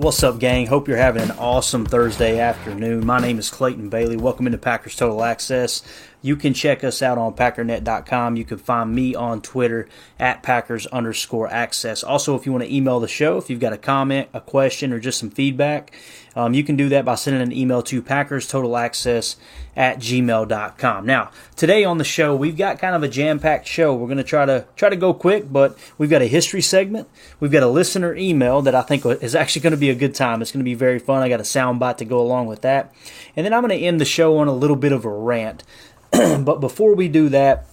[0.00, 0.64] What's up, gang?
[0.66, 3.04] Hope you're having an awesome Thursday afternoon.
[3.04, 4.16] My name is Clayton Bailey.
[4.16, 5.82] Welcome into Packers Total Access.
[6.22, 8.36] You can check us out on packernet.com.
[8.36, 12.02] You can find me on Twitter at Packers underscore access.
[12.02, 14.92] Also, if you want to email the show, if you've got a comment, a question,
[14.92, 15.92] or just some feedback,
[16.36, 19.36] um, you can do that by sending an email to Packers Total Access
[19.76, 21.06] at gmail.com.
[21.06, 23.94] Now, today on the show, we've got kind of a jam-packed show.
[23.94, 27.08] We're going to try to try to go quick, but we've got a history segment.
[27.40, 30.14] We've got a listener email that I think is actually going to be a good
[30.14, 30.42] time.
[30.42, 31.22] It's going to be very fun.
[31.22, 32.94] I got a soundbite to go along with that.
[33.34, 35.64] And then I'm going to end the show on a little bit of a rant.
[36.44, 37.66] but before we do that,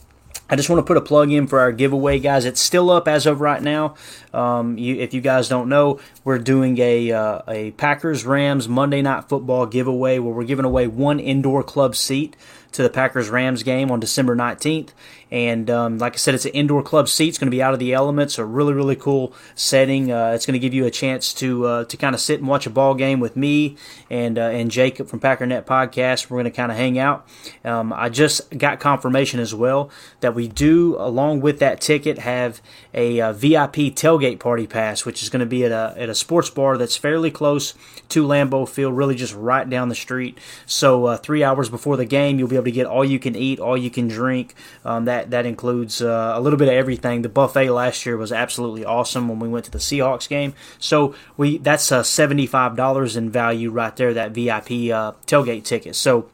[0.49, 2.45] I just want to put a plug in for our giveaway, guys.
[2.45, 3.95] It's still up as of right now.
[4.33, 9.01] Um, you, if you guys don't know, we're doing a uh, a Packers Rams Monday
[9.01, 12.37] Night Football giveaway where we're giving away one indoor club seat
[12.71, 14.89] to the Packers Rams game on December 19th.
[15.31, 17.29] And um, like I said, it's an indoor club seat.
[17.29, 18.37] It's going to be out of the elements.
[18.37, 20.11] A really really cool setting.
[20.11, 22.47] Uh, it's going to give you a chance to uh, to kind of sit and
[22.47, 23.75] watch a ball game with me
[24.09, 26.29] and uh, and Jacob from Packernet Podcast.
[26.29, 27.27] We're going to kind of hang out.
[27.65, 29.89] Um, I just got confirmation as well
[30.21, 32.61] that we do, along with that ticket, have
[32.93, 36.15] a, uh, VIP tailgate party pass, which is going to be at a at a
[36.15, 37.73] sports bar that's fairly close
[38.09, 40.37] to Lambeau Field, really just right down the street.
[40.65, 43.35] So uh, three hours before the game, you'll be able to get all you can
[43.35, 44.53] eat, all you can drink.
[44.85, 47.21] Um, that that includes uh, a little bit of everything.
[47.21, 50.53] The buffet last year was absolutely awesome when we went to the Seahawks game.
[50.79, 54.13] So we that's uh, seventy five dollars in value right there.
[54.13, 55.95] That VIP uh, tailgate ticket.
[55.95, 56.29] So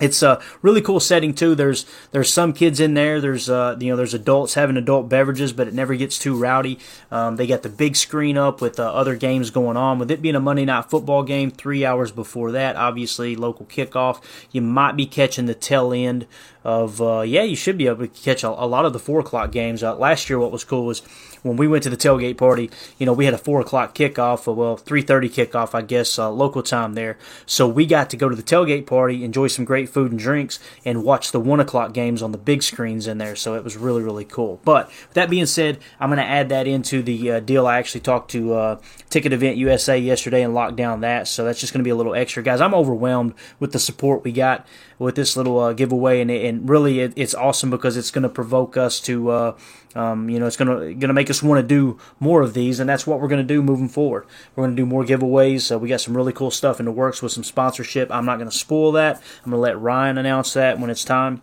[0.00, 1.54] it's a really cool setting too.
[1.54, 3.20] There's there's some kids in there.
[3.20, 6.78] There's uh, you know there's adults having adult beverages, but it never gets too rowdy.
[7.10, 9.98] Um, they got the big screen up with uh, other games going on.
[9.98, 14.22] With it being a Monday night football game, three hours before that, obviously local kickoff.
[14.52, 16.26] You might be catching the tail end
[16.64, 19.20] of uh, yeah, you should be able to catch a, a lot of the four
[19.20, 19.82] o'clock games.
[19.82, 21.02] Uh, last year, what was cool was
[21.42, 22.70] when we went to the tailgate party.
[22.98, 26.18] You know, we had a four o'clock kickoff, uh, well, three thirty kickoff, I guess,
[26.18, 27.18] uh, local time there.
[27.46, 30.58] So we got to go to the tailgate party, enjoy some great food and drinks,
[30.84, 33.36] and watch the one o'clock games on the big screens in there.
[33.36, 34.60] So it was really really cool.
[34.64, 37.66] But that being said, I'm going to add that into the uh, deal.
[37.66, 41.28] I actually talked to uh, Ticket Event USA yesterday and locked down that.
[41.28, 42.60] So that's just going to be a little extra, guys.
[42.60, 44.66] I'm overwhelmed with the support we got
[44.98, 48.28] with this little uh, giveaway, and, and really it, it's awesome because it's going to
[48.28, 49.56] provoke us to, uh,
[49.94, 52.54] um, you know, it's going to going to make us want to do more of
[52.54, 54.26] these, and that's what we're going to do moving forward.
[54.54, 55.78] We're going to do more giveaways.
[55.80, 58.10] We got some really cool stuff in the works with some sponsorship.
[58.10, 59.16] I'm not going to spoil that.
[59.44, 61.42] I'm going to let Ryan announce that when it's time.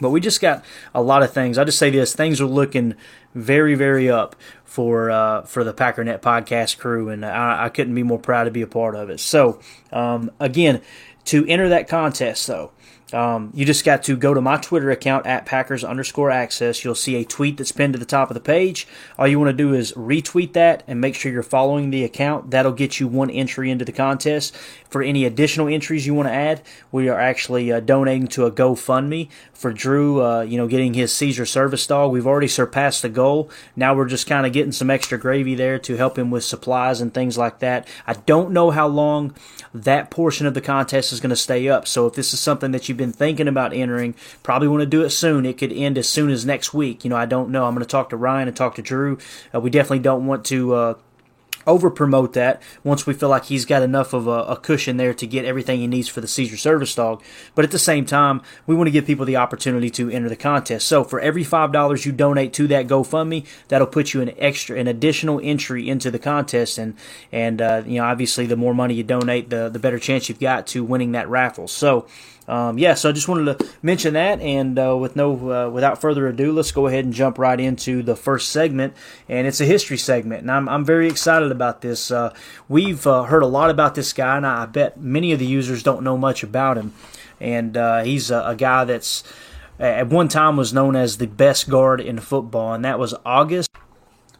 [0.00, 1.58] But we just got a lot of things.
[1.58, 2.94] I just say this: things are looking
[3.34, 8.02] very, very up for uh, for the Packernet podcast crew, and I, I, couldn't be
[8.02, 9.18] more proud to be a part of it.
[9.18, 9.60] So,
[9.92, 10.82] um, again,
[11.26, 12.72] to enter that contest, though,
[13.12, 16.84] um, you just got to go to my Twitter account at Packers underscore access.
[16.84, 18.86] You'll see a tweet that's pinned to the top of the page.
[19.18, 22.50] All you want to do is retweet that and make sure you're following the account.
[22.50, 24.56] That'll get you one entry into the contest.
[24.90, 28.52] For any additional entries you want to add, we are actually uh, donating to a
[28.52, 32.12] GoFundMe for Drew, uh, you know, getting his seizure service dog.
[32.12, 33.50] We've already surpassed the goal.
[33.76, 37.00] Now we're just kind of getting some extra gravy there to help him with supplies
[37.00, 37.86] and things like that.
[38.06, 39.34] I don't know how long
[39.74, 41.86] that portion of the contest is going to stay up.
[41.86, 45.02] So if this is something that you've been thinking about entering, probably want to do
[45.02, 45.46] it soon.
[45.46, 47.04] It could end as soon as next week.
[47.04, 47.64] You know, I don't know.
[47.64, 49.18] I'm going to talk to Ryan and talk to Drew.
[49.54, 50.94] Uh, we definitely don't want to uh,
[51.68, 55.14] over promote that once we feel like he's got enough of a, a, cushion there
[55.14, 57.22] to get everything he needs for the seizure service dog.
[57.54, 60.36] But at the same time, we want to give people the opportunity to enter the
[60.36, 60.88] contest.
[60.88, 64.78] So for every five dollars you donate to that GoFundMe, that'll put you an extra,
[64.78, 66.78] an additional entry into the contest.
[66.78, 66.94] And
[67.30, 70.40] and uh, you know, obviously, the more money you donate, the the better chance you've
[70.40, 71.68] got to winning that raffle.
[71.68, 72.06] So
[72.48, 76.00] um, yeah, so I just wanted to mention that, and uh, with no, uh, without
[76.00, 78.94] further ado, let's go ahead and jump right into the first segment,
[79.28, 82.10] and it's a history segment, and I'm, I'm very excited about this.
[82.10, 82.32] Uh,
[82.66, 85.82] we've uh, heard a lot about this guy, and I bet many of the users
[85.82, 86.94] don't know much about him.
[87.38, 89.22] And uh, he's a, a, guy that's
[89.78, 93.70] at one time was known as the best guard in football, and that was August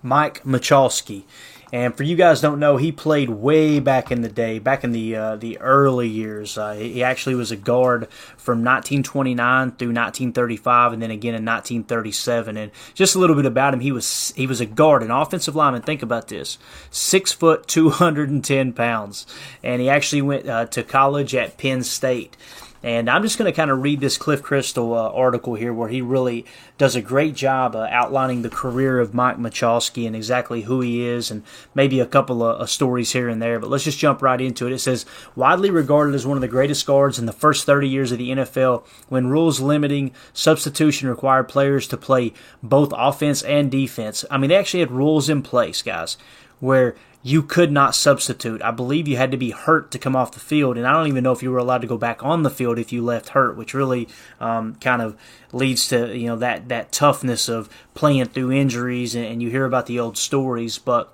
[0.03, 1.25] Mike Michalske.
[1.73, 4.93] And for you guys don't know, he played way back in the day, back in
[4.93, 6.57] the uh, the early years.
[6.57, 12.57] Uh, he actually was a guard from 1929 through 1935, and then again in 1937.
[12.57, 15.55] And just a little bit about him, he was he was a guard, an offensive
[15.55, 15.83] lineman.
[15.83, 16.57] Think about this:
[16.91, 19.27] six foot, 210 pounds,
[19.63, 22.37] and he actually went uh, to college at Penn State.
[22.83, 25.89] And I'm just going to kind of read this Cliff Christl uh, article here where
[25.89, 26.47] he really
[26.77, 31.05] does a great job uh, outlining the career of Mike Michalske and exactly who he
[31.05, 31.43] is and
[31.75, 33.59] maybe a couple of uh, stories here and there.
[33.59, 34.73] But let's just jump right into it.
[34.73, 38.13] It says, widely regarded as one of the greatest guards in the first 30 years
[38.13, 42.33] of the NFL when rules limiting substitution required players to play
[42.63, 44.25] both offense and defense.
[44.31, 46.17] I mean, they actually had rules in place, guys,
[46.61, 46.95] where
[47.29, 48.63] you could not substitute.
[48.63, 51.09] I believe you had to be hurt to come off the field, and I don't
[51.09, 53.31] even know if you were allowed to go back on the field if you left
[53.31, 54.09] hurt, which really
[54.41, 55.15] um, kind of
[55.53, 59.67] leads to you know that that toughness of playing through injuries, and, and you hear
[59.67, 61.13] about the old stories, but.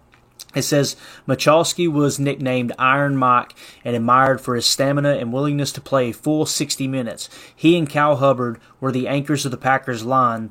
[0.55, 0.95] It says
[1.27, 6.47] Michalske was nicknamed Iron Mike and admired for his stamina and willingness to play full
[6.47, 7.29] 60 minutes.
[7.57, 10.51] He and Cal Hubbard were the anchors of the Packers line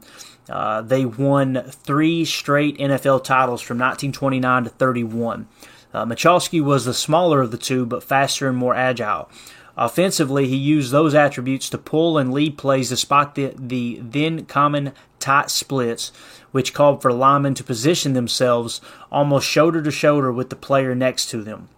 [0.50, 5.48] uh, they won three straight NFL titles from 1929 to 31.
[5.94, 9.30] Uh, Michalske was the smaller of the two, but faster and more agile.
[9.76, 14.94] Offensively, he used those attributes to pull and lead plays despite the, the then common
[15.20, 16.12] tight splits,
[16.52, 18.82] which called for linemen to position themselves
[19.12, 21.70] almost shoulder to shoulder with the player next to them.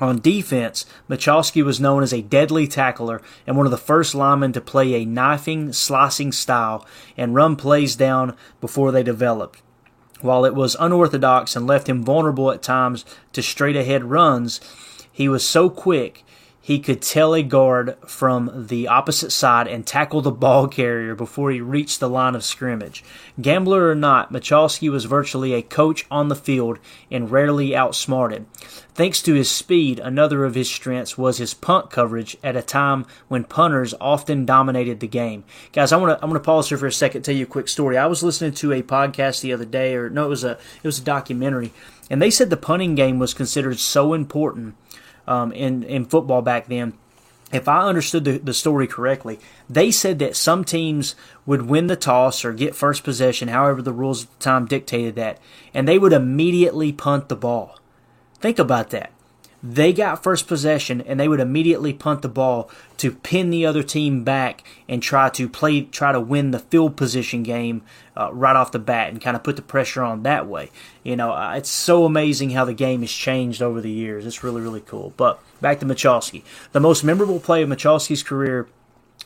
[0.00, 4.52] On defense, Michalske was known as a deadly tackler and one of the first linemen
[4.54, 6.86] to play a knifing, slicing style
[7.18, 9.60] and run plays down before they developed.
[10.22, 13.04] While it was unorthodox and left him vulnerable at times
[13.34, 14.60] to straight ahead runs,
[15.12, 16.24] he was so quick
[16.60, 21.50] he could tell a guard from the opposite side and tackle the ball carrier before
[21.50, 23.02] he reached the line of scrimmage.
[23.40, 26.78] Gambler or not, Michalske was virtually a coach on the field
[27.10, 28.46] and rarely outsmarted.
[28.94, 33.06] Thanks to his speed, another of his strengths was his punt coverage at a time
[33.28, 35.44] when punters often dominated the game.
[35.72, 37.48] Guys, I want to I want to pause here for a second, tell you a
[37.48, 37.96] quick story.
[37.96, 40.84] I was listening to a podcast the other day, or no, it was a it
[40.84, 41.72] was a documentary,
[42.10, 44.74] and they said the punting game was considered so important
[45.30, 46.94] um, in in football back then.
[47.52, 51.16] If I understood the, the story correctly, they said that some teams
[51.46, 55.16] would win the toss or get first possession, however the rules at the time dictated
[55.16, 55.40] that,
[55.74, 57.80] and they would immediately punt the ball.
[58.40, 59.10] Think about that
[59.62, 63.82] they got first possession and they would immediately punt the ball to pin the other
[63.82, 67.82] team back and try to play try to win the field position game
[68.16, 70.70] uh, right off the bat and kind of put the pressure on that way.
[71.02, 74.26] You know uh, it's so amazing how the game has changed over the years.
[74.26, 75.12] It's really really cool.
[75.16, 76.42] But back to Michalske.
[76.72, 78.66] The most memorable play of Michalske's career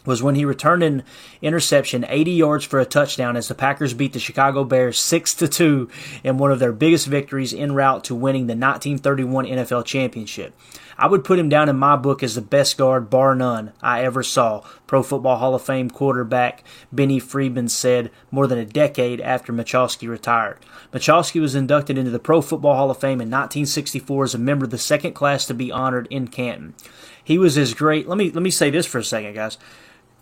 [0.04, 1.02] was when he returned an
[1.40, 5.48] interception 80 yards for a touchdown as the Packers beat the Chicago Bears 6 to
[5.48, 5.88] 2
[6.22, 10.54] in one of their biggest victories en route to winning the 1931 NFL championship.
[10.96, 14.04] I would put him down in my book as the best guard bar none I
[14.04, 14.62] ever saw.
[14.86, 16.62] Pro Football Hall of Fame quarterback
[16.92, 20.58] Benny Friedman said more than a decade after Michalske retired.
[20.92, 24.66] Michalske was inducted into the Pro Football Hall of Fame in 1964 as a member
[24.66, 26.74] of the second class to be honored in Canton.
[27.22, 28.06] He was as great.
[28.06, 29.58] Let me let me say this for a second, guys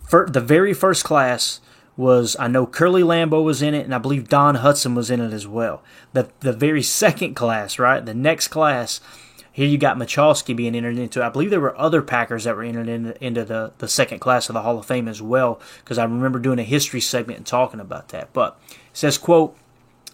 [0.09, 1.59] the very first class
[1.95, 5.21] was I know Curly Lambeau was in it, and I believe Don Hutson was in
[5.21, 5.83] it as well.
[6.13, 8.03] The the very second class, right?
[8.03, 8.99] The next class,
[9.51, 11.23] here you got Michalske being entered into.
[11.23, 14.49] I believe there were other Packers that were entered in, into the, the second class
[14.49, 17.45] of the Hall of Fame as well, because I remember doing a history segment and
[17.45, 18.33] talking about that.
[18.33, 18.59] But
[18.93, 19.55] says, quote,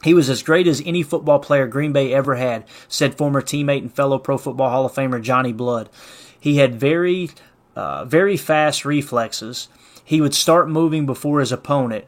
[0.04, 3.82] he was as great as any football player Green Bay ever had, said former teammate
[3.82, 5.90] and fellow Pro Football Hall of Famer Johnny Blood.
[6.40, 7.30] He had very,
[7.76, 9.68] uh, very fast reflexes
[10.10, 12.04] he would start moving before his opponent.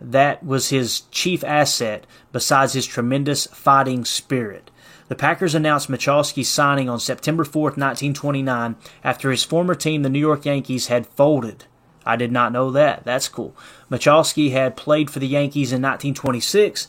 [0.00, 4.72] That was his chief asset, besides his tremendous fighting spirit.
[5.06, 10.18] The Packers announced Michalske's signing on September 4, 1929, after his former team, the New
[10.18, 11.66] York Yankees, had folded.
[12.04, 13.04] I did not know that.
[13.04, 13.56] That's cool.
[13.90, 16.88] Michalske had played for the Yankees in 1926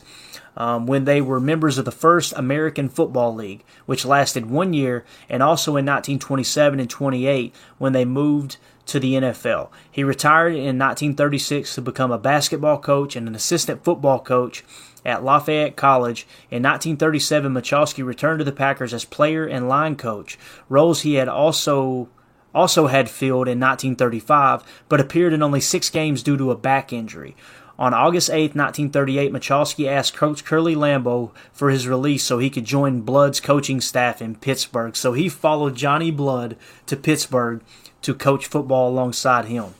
[0.56, 5.04] um, when they were members of the first American Football League, which lasted one year,
[5.28, 8.56] and also in 1927 and 28 when they moved
[8.86, 9.68] to the NFL.
[9.90, 14.64] He retired in 1936 to become a basketball coach and an assistant football coach
[15.04, 16.26] at Lafayette College.
[16.50, 21.28] In 1937, Michalske returned to the Packers as player and line coach, roles he had
[21.28, 22.08] also
[22.56, 26.90] also had Field in 1935, but appeared in only six games due to a back
[26.90, 27.36] injury.
[27.78, 32.64] On August 8, 1938, Michalske asked Coach Curly Lambeau for his release so he could
[32.64, 34.96] join Blood's coaching staff in Pittsburgh.
[34.96, 37.60] So he followed Johnny Blood to Pittsburgh
[38.00, 39.74] to coach football alongside him.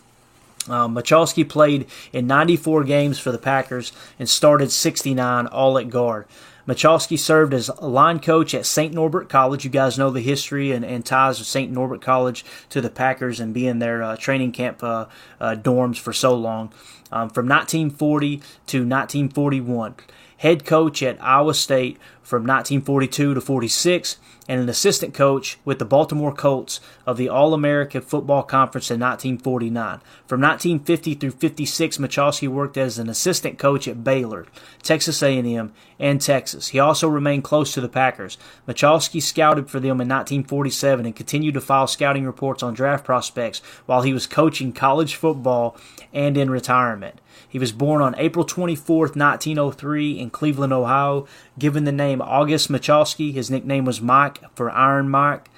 [0.68, 6.26] Um, Michalske played in 94 games for the Packers and started 69 all at guard.
[6.66, 8.92] Michalske served as line coach at St.
[8.92, 9.64] Norbert College.
[9.64, 11.70] You guys know the history and, and ties of St.
[11.70, 15.06] Norbert College to the Packers and being their uh, training camp uh,
[15.40, 16.72] uh, dorms for so long.
[17.12, 19.94] Um, from 1940 to 1941.
[20.38, 25.84] Head coach at Iowa State from 1942 to 46 and an assistant coach with the
[25.84, 30.00] Baltimore Colts of the All-American Football Conference in 1949.
[30.26, 34.46] From 1950 through 56, Michalske worked as an assistant coach at Baylor,
[34.82, 36.68] Texas A&M, and Texas.
[36.68, 38.36] He also remained close to the Packers.
[38.68, 43.62] Michalske scouted for them in 1947 and continued to file scouting reports on draft prospects
[43.86, 45.76] while he was coaching college football
[46.12, 47.20] and in retirement.
[47.48, 51.26] He was born on April 24, 1903, in Cleveland, Ohio.
[51.58, 55.48] Given the name August Michalske, his nickname was Mike for Iron Mike,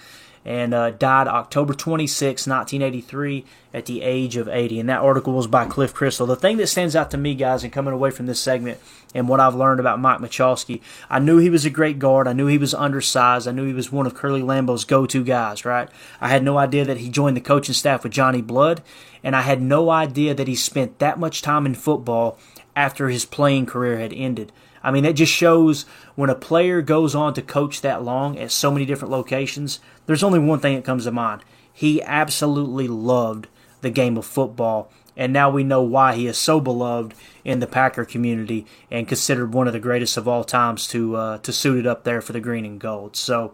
[0.48, 4.80] and uh, died October 26, 1983, at the age of 80.
[4.80, 6.26] And that article was by Cliff Christl.
[6.26, 8.80] The thing that stands out to me, guys, and coming away from this segment
[9.14, 12.26] and what I've learned about Mike Michalske, I knew he was a great guard.
[12.26, 13.46] I knew he was undersized.
[13.46, 15.90] I knew he was one of Curly Lambeau's go to guys, right?
[16.18, 18.80] I had no idea that he joined the coaching staff with Johnny Blood,
[19.22, 22.38] and I had no idea that he spent that much time in football
[22.74, 24.50] after his playing career had ended.
[24.82, 28.50] I mean, that just shows when a player goes on to coach that long at
[28.50, 31.44] so many different locations, there's only one thing that comes to mind.
[31.72, 33.46] He absolutely loved
[33.82, 34.90] the game of football.
[35.16, 39.52] And now we know why he is so beloved in the Packer community and considered
[39.52, 42.32] one of the greatest of all times to uh, to suit it up there for
[42.32, 43.16] the green and gold.
[43.16, 43.52] So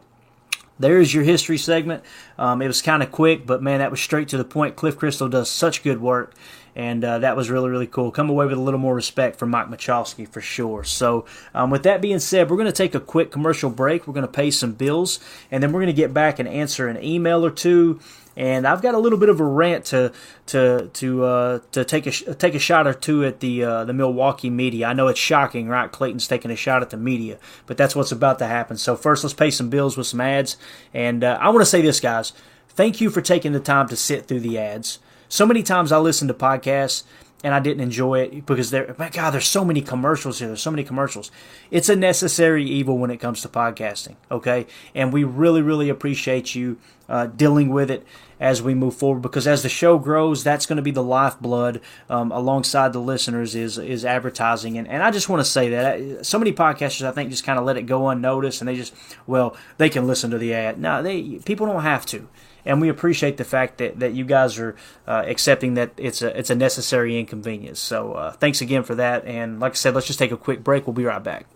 [0.78, 2.04] there's your history segment.
[2.38, 4.76] Um, it was kind of quick, but man, that was straight to the point.
[4.76, 6.34] Cliff Christl does such good work,
[6.76, 8.10] and uh, that was really really cool.
[8.10, 10.84] Come away with a little more respect for Mike Michalske for sure.
[10.84, 14.06] So um, with that being said, we're going to take a quick commercial break.
[14.06, 16.88] We're going to pay some bills, and then we're going to get back and answer
[16.88, 18.00] an email or two.
[18.36, 20.12] And I've got a little bit of a rant to
[20.46, 23.92] to to uh, to take a take a shot or two at the uh, the
[23.92, 24.88] Milwaukee media.
[24.88, 25.90] I know it's shocking, right?
[25.90, 28.76] Clayton's taking a shot at the media, but that's what's about to happen.
[28.76, 30.56] So first, let's pay some bills with some ads.
[30.92, 32.32] And uh, I want to say this, guys.
[32.70, 34.98] Thank you for taking the time to sit through the ads.
[35.34, 37.02] So many times I listen to podcasts
[37.42, 40.46] and I didn't enjoy it because there, my God, there's so many commercials here.
[40.46, 41.32] There's so many commercials.
[41.72, 44.68] It's a necessary evil when it comes to podcasting, okay?
[44.94, 48.06] And we really, really appreciate you uh, dealing with it
[48.38, 51.80] as we move forward because as the show grows, that's going to be the lifeblood
[52.08, 54.78] um, alongside the listeners is is advertising.
[54.78, 57.58] And, and I just want to say that so many podcasters, I think, just kind
[57.58, 58.94] of let it go unnoticed and they just,
[59.26, 60.78] well, they can listen to the ad.
[60.78, 62.28] No, they people don't have to
[62.64, 66.36] and we appreciate the fact that, that you guys are uh, accepting that it's a
[66.38, 67.80] it's a necessary inconvenience.
[67.80, 69.24] So uh, thanks again for that.
[69.24, 70.86] And like I said, let's just take a quick break.
[70.86, 71.46] We'll be right back.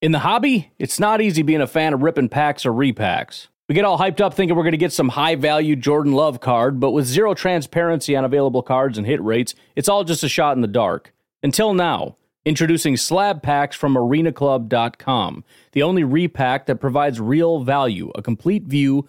[0.00, 3.48] In the hobby, it's not easy being a fan of ripping packs or repacks.
[3.68, 6.40] We get all hyped up thinking we're going to get some high value Jordan Love
[6.40, 10.28] card, but with zero transparency on available cards and hit rates, it's all just a
[10.28, 11.14] shot in the dark.
[11.42, 12.16] Until now.
[12.46, 19.08] Introducing slab packs from arenaclub.com, the only repack that provides real value, a complete view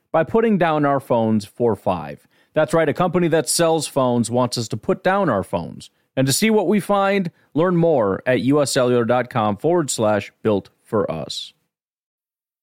[0.11, 2.27] by putting down our phones for five.
[2.53, 5.89] That's right, a company that sells phones wants us to put down our phones.
[6.17, 11.53] And to see what we find, learn more at uscellular.com forward slash built for us.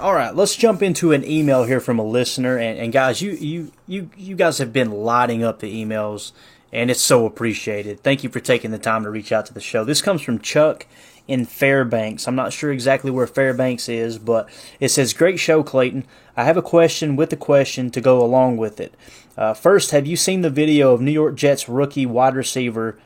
[0.00, 3.32] All right, let's jump into an email here from a listener, and, and guys, you
[3.32, 6.30] you you you guys have been lighting up the emails,
[6.72, 7.98] and it's so appreciated.
[7.98, 9.82] Thank you for taking the time to reach out to the show.
[9.82, 10.86] This comes from Chuck
[11.26, 12.28] in Fairbanks.
[12.28, 16.04] I'm not sure exactly where Fairbanks is, but it says, "Great show, Clayton.
[16.36, 18.94] I have a question with a question to go along with it.
[19.36, 22.96] Uh, first, have you seen the video of New York Jets rookie wide receiver?"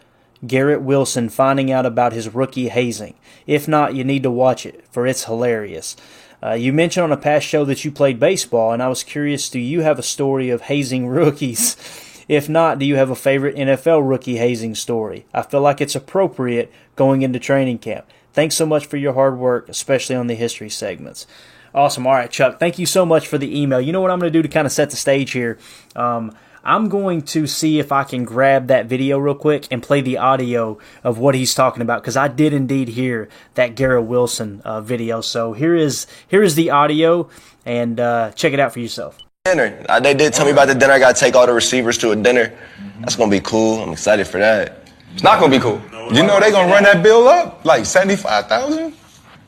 [0.46, 3.14] Garrett Wilson finding out about his rookie hazing.
[3.46, 5.96] If not, you need to watch it, for it's hilarious.
[6.42, 9.48] Uh, you mentioned on a past show that you played baseball, and I was curious
[9.48, 11.76] do you have a story of hazing rookies?
[12.28, 15.26] If not, do you have a favorite NFL rookie hazing story?
[15.34, 18.06] I feel like it's appropriate going into training camp.
[18.32, 21.26] Thanks so much for your hard work, especially on the history segments.
[21.74, 22.06] Awesome.
[22.06, 23.80] All right, Chuck, thank you so much for the email.
[23.80, 25.58] You know what I'm going to do to kind of set the stage here?
[25.96, 26.34] Um,
[26.64, 30.18] I'm going to see if I can grab that video real quick and play the
[30.18, 34.80] audio of what he's talking about because I did indeed hear that Garrett Wilson uh,
[34.80, 35.20] video.
[35.20, 37.28] So here is here is the audio,
[37.66, 39.18] and uh, check it out for yourself.
[39.44, 39.84] Dinner.
[39.88, 40.92] Uh, they did tell me about the dinner.
[40.92, 42.56] I got to take all the receivers to a dinner.
[43.00, 43.82] That's gonna be cool.
[43.82, 44.88] I'm excited for that.
[45.14, 45.82] It's not gonna be cool.
[46.12, 48.94] You know they gonna run that bill up like seventy five thousand.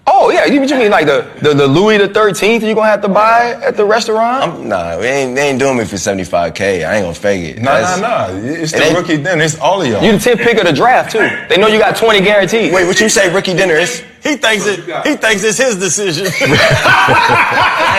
[0.07, 3.01] Oh yeah, you, you mean like the, the, the Louis the Thirteenth you gonna have
[3.03, 4.45] to buy at the restaurant?
[4.45, 6.87] I'm, nah, we ain't, they ain't doing me for 75k.
[6.87, 7.63] I ain't gonna fake it.
[7.63, 8.47] Nah, That's- nah, nah.
[8.63, 9.43] It's the It rookie dinner.
[9.43, 10.03] It's all of y'all.
[10.03, 11.27] You the 10th pick of the draft too.
[11.49, 12.73] They know you got 20 guaranteed.
[12.73, 13.75] Wait, what you say, rookie dinner?
[13.75, 14.81] Is He thinks it.
[15.07, 16.27] He thinks it's his decision.
[16.37, 16.41] it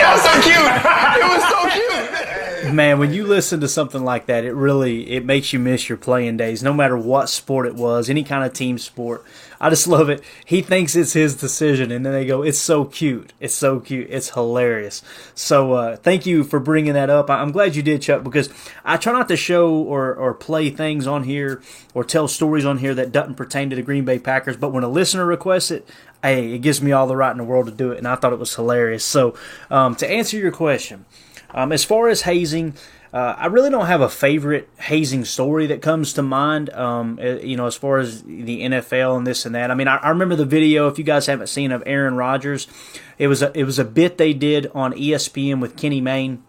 [0.06, 0.62] was so cute.
[0.62, 1.95] It was so cute.
[2.72, 5.98] Man, when you listen to something like that, it really it makes you miss your
[5.98, 9.24] playing days, no matter what sport it was, any kind of team sport.
[9.60, 10.22] I just love it.
[10.44, 13.32] He thinks it's his decision, and then they go, "It's so cute.
[13.40, 14.08] It's so cute.
[14.10, 15.02] It's hilarious."
[15.34, 17.30] So, uh, thank you for bringing that up.
[17.30, 18.48] I'm glad you did, Chuck, because
[18.84, 21.62] I try not to show or or play things on here
[21.94, 24.56] or tell stories on here that doesn't pertain to the Green Bay Packers.
[24.56, 25.88] But when a listener requests it,
[26.22, 28.16] hey, it gives me all the right in the world to do it, and I
[28.16, 29.04] thought it was hilarious.
[29.04, 29.34] So,
[29.70, 31.04] um, to answer your question.
[31.54, 32.74] Um, as far as hazing,
[33.12, 36.70] uh, I really don't have a favorite hazing story that comes to mind.
[36.70, 39.70] Um, uh, you know, as far as the NFL and this and that.
[39.70, 40.88] I mean, I, I remember the video.
[40.88, 42.66] If you guys haven't seen of Aaron Rodgers,
[43.18, 46.42] it was a, it was a bit they did on ESPN with Kenny Mayne,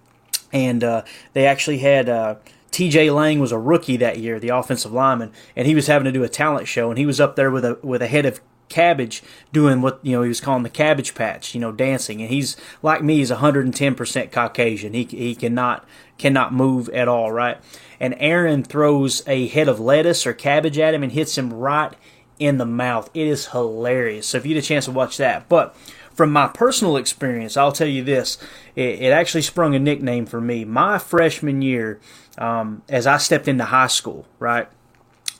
[0.51, 2.09] and uh, they actually had.
[2.09, 2.35] Uh,
[2.69, 3.09] T.J.
[3.09, 6.23] Lang was a rookie that year, the offensive lineman, and he was having to do
[6.23, 9.23] a talent show, and he was up there with a with a head of cabbage
[9.51, 12.21] doing what you know he was calling the cabbage patch you know dancing.
[12.21, 14.93] And he's like me he's 110% caucasian.
[14.93, 15.85] He, he cannot
[16.17, 17.57] cannot move at all right?
[17.99, 21.93] And aaron throws a head of lettuce or cabbage at him and hits him right
[22.39, 23.09] in the mouth.
[23.13, 24.27] It is hilarious.
[24.27, 25.49] So if you get a chance to watch that.
[25.49, 25.75] But
[26.13, 28.37] from my personal experience, I'll tell you this:
[28.75, 30.65] it, it actually sprung a nickname for me.
[30.65, 31.99] My freshman year,
[32.37, 34.67] um, as I stepped into high school, right,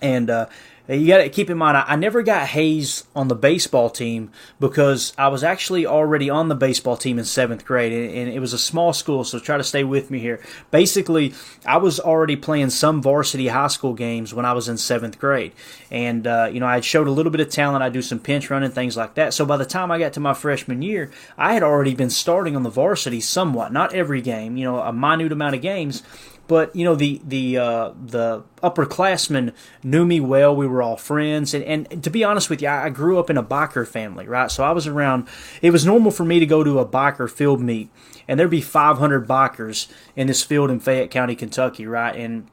[0.02, 0.46] and uh,
[0.89, 4.32] you got to keep in mind, I, I never got hazed on the baseball team
[4.60, 8.39] because I was actually already on the baseball team in seventh grade, and, and it
[8.39, 9.23] was a small school.
[9.23, 10.39] So try to stay with me here.
[10.71, 11.34] Basically,
[11.65, 15.52] I was already playing some varsity high school games when I was in seventh grade,
[15.91, 17.84] and uh, you know I had showed a little bit of talent.
[17.84, 19.34] I do some pinch running things like that.
[19.34, 22.56] So by the time I got to my freshman year, I had already been starting
[22.56, 26.04] on the varsity somewhat, not every game, you know, a minute amount of games
[26.48, 30.56] but you know the the uh, the upperclassmen knew me well.
[30.56, 33.38] We were all friends, and, and to be honest with you, I, grew up in
[33.38, 34.50] a biker family, right?
[34.50, 35.28] So I was around.
[35.62, 37.90] It was normal for me to go to a biker field meet,
[38.28, 42.16] and there'd be 500 bikers in this field in Fayette County, Kentucky, right?
[42.16, 42.48] And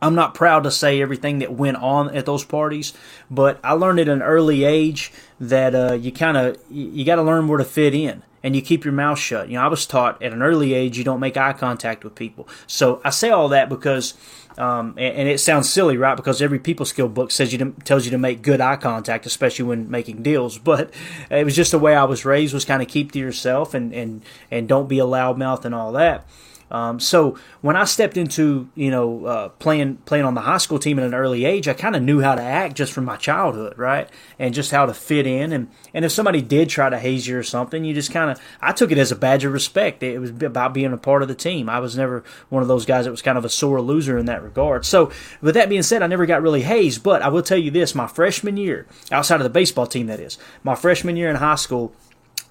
[0.00, 2.92] I'm not proud to say everything that went on at those parties,
[3.30, 7.22] but I learned at an early age that uh, you kind of you got to
[7.22, 9.48] learn where to fit in and you keep your mouth shut.
[9.48, 12.14] You know, I was taught at an early age you don't make eye contact with
[12.14, 12.46] people.
[12.68, 14.14] So I say all that because,
[14.56, 16.16] um, and, and, it sounds silly, right?
[16.16, 19.26] Because every people skill book says you to, tells you to make good eye contact,
[19.26, 20.58] especially when making deals.
[20.66, 20.94] But
[21.28, 23.92] it was just the way I was raised was kind of keep to yourself and
[23.92, 26.24] and and don't be a loudmouth and all that.
[26.70, 30.78] Um, so when I stepped into you know uh, playing playing on the high school
[30.78, 33.16] team at an early age, I kind of knew how to act just from my
[33.16, 34.08] childhood, right?
[34.38, 35.52] And just how to fit in.
[35.52, 38.40] And and if somebody did try to haze you or something, you just kind of
[38.60, 40.02] I took it as a badge of respect.
[40.02, 41.68] It was about being a part of the team.
[41.68, 44.26] I was never one of those guys that was kind of a sore loser in
[44.26, 44.84] that regard.
[44.84, 47.02] So with that being said, I never got really hazed.
[47.02, 50.20] But I will tell you this: my freshman year, outside of the baseball team, that
[50.20, 51.92] is, my freshman year in high school,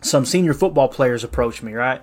[0.01, 2.01] some senior football players approached me, right,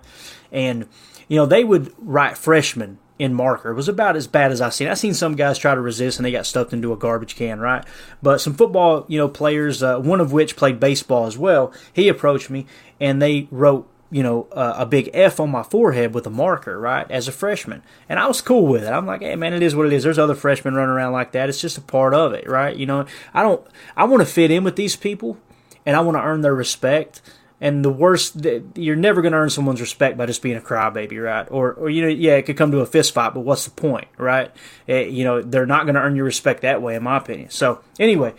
[0.51, 0.87] and
[1.33, 3.71] you know, they would write freshman in marker.
[3.71, 4.87] It was about as bad as I seen.
[4.87, 7.59] I seen some guys try to resist and they got stuffed into a garbage can,
[7.59, 7.87] right?
[8.23, 12.09] But some football, you know, players, uh, one of which played baseball as well, he
[12.09, 12.67] approached me
[13.01, 16.79] and they wrote you know, uh, a big F on my forehead with a marker,
[16.79, 17.83] right, as a freshman.
[18.11, 18.93] And I was cool with it.
[18.93, 20.03] I'm like, hey, man, it is what it is.
[20.03, 21.49] There's other freshmen running around like that.
[21.49, 22.77] It's just a part of it, right?
[22.77, 23.67] You know, I don't,
[23.97, 25.39] I want to fit in with these people
[25.87, 27.23] and I want to earn their respect.
[27.63, 28.45] And the worst,
[28.75, 31.47] you're never going to earn someone's respect by just being a crybaby, right?
[31.49, 33.71] Or, or you know, yeah, it could come to a fist fight, but what's the
[33.71, 34.51] point, right?
[34.89, 37.19] It, eh, you know, they're not going to earn your respect that way, in my
[37.19, 37.51] opinion.
[37.51, 38.35] So, anyway,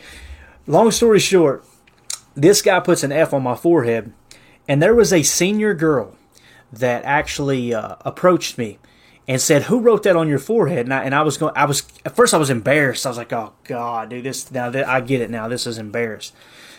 [0.67, 1.63] long story short,
[2.35, 4.11] this guy puts an F on my forehead,
[4.67, 6.17] and there was a senior girl
[6.73, 8.77] that actually uh, approached me
[9.25, 11.63] and said, "Who wrote that on your forehead?" And I, and I was going, I
[11.63, 13.05] was at first I was embarrassed.
[13.05, 15.47] I was like, "Oh God, dude, this now I get it now.
[15.47, 16.33] This is embarrassed."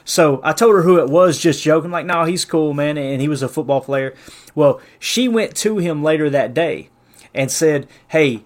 [0.04, 3.20] So I told her who it was, just joking, like, no, he's cool, man, and
[3.20, 4.14] he was a football player.
[4.54, 6.90] Well, she went to him later that day
[7.34, 8.44] and said, hey,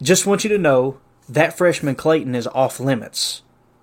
[0.00, 3.42] just want you to know that freshman Clayton is off limits.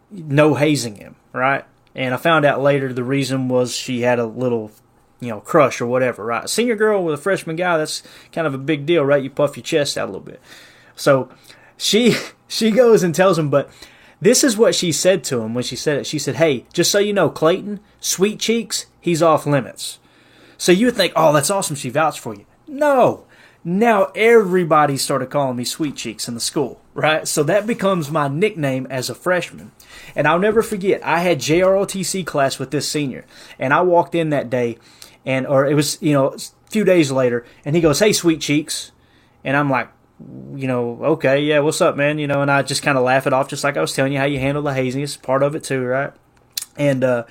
[0.10, 1.66] No hazing him, right?
[1.94, 4.72] And I found out later the reason was she had a little,
[5.20, 6.50] you know, crush or whatever, right?
[6.50, 9.24] Senior girl with a freshman guy, that's kind of a big deal, right?
[9.24, 10.42] You puff your chest out a little bit.
[10.96, 11.30] So
[11.76, 12.16] she
[12.48, 13.70] she goes and tells him, but
[14.20, 16.08] this is what she said to him when she said it.
[16.08, 20.00] She said, Hey, just so you know, Clayton, Sweet Cheeks, he's off limits.
[20.58, 21.76] So you would think, Oh, that's awesome.
[21.76, 22.46] She vouched for you.
[22.68, 23.26] No.
[23.64, 27.28] Now everybody started calling me Sweet Cheeks in the school, right?
[27.28, 29.72] So that becomes my nickname as a freshman.
[30.16, 33.26] And I'll never forget, I had JROTC class with this senior.
[33.60, 34.78] And I walked in that day,
[35.26, 38.40] and, or it was, you know, a few days later, and he goes, Hey, Sweet
[38.40, 38.94] Cheeks.
[39.44, 42.18] And I'm like, you know, okay, yeah, what's up, man?
[42.20, 44.14] You know, and I just kind of laugh it off, just like I was telling
[44.14, 45.04] you how you handle the hazing.
[45.04, 46.12] It's part of it too, right?
[46.78, 47.26] And uh,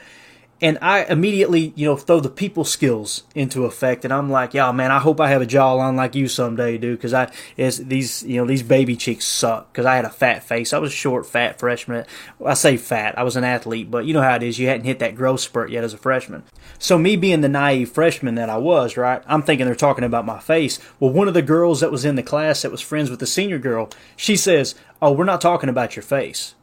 [0.60, 4.72] and I immediately, you know, throw the people skills into effect, and I'm like, yeah,
[4.72, 8.22] man, I hope I have a jawline like you someday, dude, because I is these,
[8.22, 10.72] you know, these baby cheeks suck because I had a fat face.
[10.72, 12.06] I was a short, fat freshman.
[12.44, 13.18] I say fat.
[13.18, 14.58] I was an athlete, but you know how it is.
[14.58, 16.42] You hadn't hit that growth spurt yet as a freshman.
[16.78, 19.22] So me being the naive freshman that I was, right?
[19.26, 20.78] I'm thinking they're talking about my face.
[20.98, 23.26] Well, one of the girls that was in the class that was friends with the
[23.26, 26.54] senior girl, she says, "Oh, we're not talking about your face."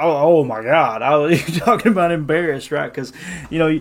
[0.00, 2.92] Oh, oh my God, I was talking about embarrassed, right?
[2.92, 3.12] Because,
[3.50, 3.80] you know,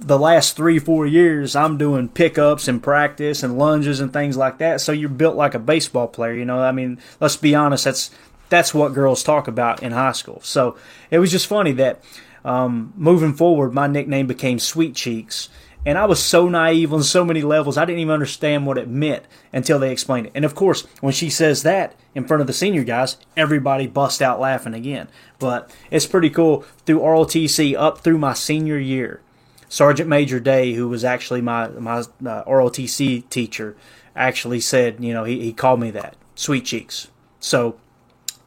[0.00, 4.58] the last three, four years, I'm doing pickups and practice and lunges and things like
[4.58, 4.80] that.
[4.80, 6.60] So you're built like a baseball player, you know.
[6.60, 8.10] I mean, let's be honest, that's
[8.48, 10.40] that's what girls talk about in high school.
[10.42, 10.76] So
[11.10, 12.02] it was just funny that
[12.44, 15.48] um, moving forward, my nickname became Sweet Cheeks
[15.86, 18.88] and I was so naive on so many levels, I didn't even understand what it
[18.88, 20.32] meant until they explained it.
[20.34, 24.20] And of course, when she says that in front of the senior guys, everybody busts
[24.20, 25.08] out laughing again.
[25.38, 29.20] But it's pretty cool through ROTC up through my senior year.
[29.68, 33.76] Sergeant Major Day, who was actually my my uh, ROTC teacher,
[34.16, 37.08] actually said, you know, he, he called me that, sweet cheeks.
[37.38, 37.78] So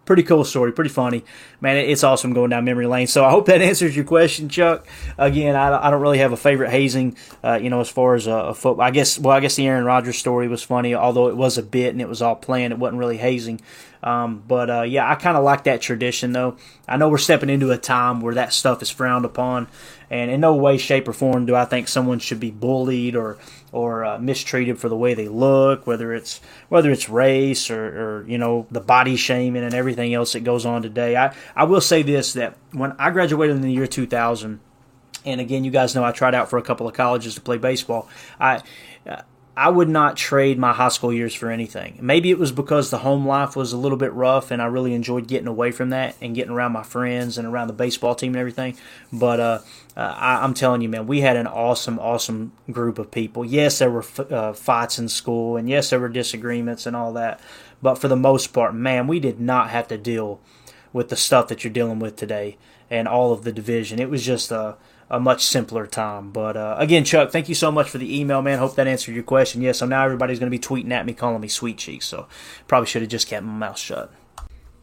[0.06, 1.24] pretty cool story, pretty funny.
[1.62, 3.06] Man, it's awesome going down memory lane.
[3.06, 4.86] So I hope that answers your question, Chuck.
[5.20, 8.26] Again, I, I don't really have a favorite hazing, uh, you know, as far as
[8.26, 8.84] a, a football.
[8.84, 11.64] I guess, well, I guess the Aaron Rodgers story was funny, although it was a
[11.64, 12.74] bit and it was all planned.
[12.74, 13.62] It wasn't really hazing.
[14.04, 16.58] Um, but uh, yeah, I kind of like that tradition, though.
[16.88, 19.68] I know we're stepping into a time where that stuff is frowned upon,
[20.10, 23.38] and in no way, shape, or form do I think someone should be bullied or
[23.72, 28.28] or uh, mistreated for the way they look, whether it's whether it's race or, or
[28.28, 31.16] you know the body shaming and everything else that goes on today.
[31.16, 34.60] I I will say this that when I graduated in the year 2000
[35.24, 37.58] and again, you guys know I tried out for a couple of colleges to play
[37.58, 38.10] baseball.
[38.40, 38.62] I
[39.56, 42.00] I would not trade my high school years for anything.
[42.02, 44.94] Maybe it was because the home life was a little bit rough and I really
[44.94, 48.34] enjoyed getting away from that and getting around my friends and around the baseball team
[48.34, 48.78] and everything.
[49.12, 49.60] But uh,
[49.98, 53.44] uh, I, am telling you, man, we had an awesome, awesome group of people.
[53.44, 57.12] Yes, there were f- uh, fights in school and yes, there were disagreements and all
[57.14, 57.42] that.
[57.82, 60.40] But for the most part, man, we did not have to deal
[60.94, 62.58] with the stuff that you're dealing with today
[62.90, 64.00] and all of the division.
[64.00, 64.78] It was just a
[65.12, 66.32] a much simpler time.
[66.32, 68.58] But uh, again, Chuck, thank you so much for the email, man.
[68.58, 69.62] Hope that answered your question.
[69.62, 72.06] Yeah, so now everybody's going to be tweeting at me, calling me sweet cheeks.
[72.06, 72.28] So
[72.68, 74.12] probably should have just kept my mouth shut.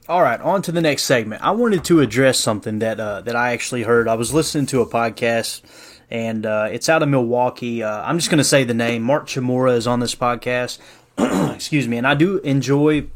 [0.06, 1.42] All right, on to the next segment.
[1.42, 4.06] I wanted to address something that uh, that I actually heard.
[4.06, 5.62] I was listening to a podcast,
[6.10, 7.82] and uh, it's out of Milwaukee.
[7.82, 9.02] Uh, I'm just going to say the name.
[9.02, 10.78] Mark Chmura is on this podcast.
[11.54, 13.06] Excuse me, and I do enjoy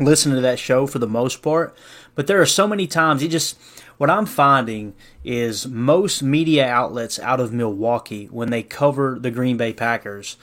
[0.00, 1.74] listening to that show for the most part.
[2.14, 3.58] But there are so many times it just
[3.98, 9.56] what I'm finding is most media outlets out of Milwaukee, when they cover the Green
[9.56, 10.36] Bay Packers,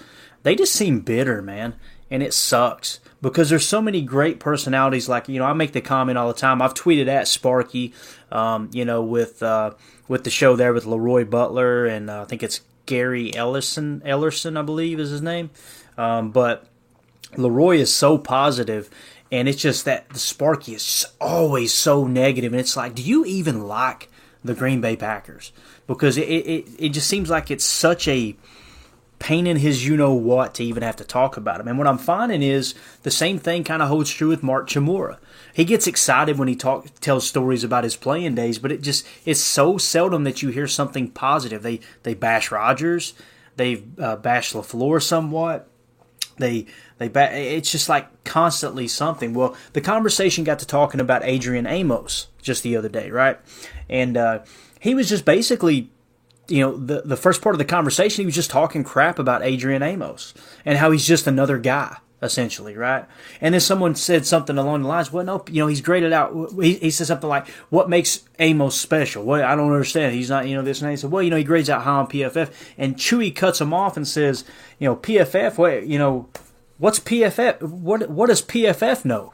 [0.43, 1.75] they just seem bitter, man.
[2.12, 5.10] And it sucks because there's so many great personalities.
[5.10, 6.62] Like, you know, I make the comment all the time.
[6.62, 7.93] I've tweeted at Sparky,
[8.32, 9.71] um, you know, with, uh,
[10.08, 14.01] with the show there with Leroy Butler and uh, I think it's Gary Ellison.
[14.05, 15.51] Ellerson, I believe is his name.
[15.97, 16.65] Um, but
[17.38, 18.89] Leroy is so positive
[19.31, 23.25] and it's just that the Sparky is always so negative, and it's like, do you
[23.25, 24.09] even like
[24.43, 25.51] the Green Bay Packers?
[25.87, 28.35] Because it it, it just seems like it's such a
[29.19, 31.67] pain in his you know what to even have to talk about him.
[31.67, 35.17] And what I'm finding is the same thing kind of holds true with Mark Chmura.
[35.53, 39.05] He gets excited when he talk tells stories about his playing days, but it just
[39.25, 41.61] it's so seldom that you hear something positive.
[41.61, 43.13] They they bash Rodgers,
[43.57, 45.68] they uh, bash LaFleur somewhat.
[46.39, 46.65] They
[46.97, 49.34] they ba- it's just like constantly something.
[49.34, 53.39] Well, the conversation got to talking about Adrian Amos just the other day, right?
[53.89, 54.39] And uh,
[54.80, 55.91] he was just basically
[56.49, 59.43] you know, the, the first part of the conversation, he was just talking crap about
[59.43, 60.34] Adrian Amos
[60.65, 63.05] and how he's just another guy, essentially, right?
[63.39, 66.34] And then someone said something along the lines, well, no, you know, he's graded out.
[66.62, 69.23] He, he said something like, what makes Amos special?
[69.23, 70.13] Well, I don't understand.
[70.13, 70.91] He's not, you know, this and that.
[70.91, 72.51] He said, well, you know, he grades out high on PFF.
[72.77, 74.43] And Chewy cuts him off and says,
[74.79, 76.27] you know, PFF, what, you know,
[76.77, 77.62] what's PFF?
[77.62, 79.34] What, what does PFF know?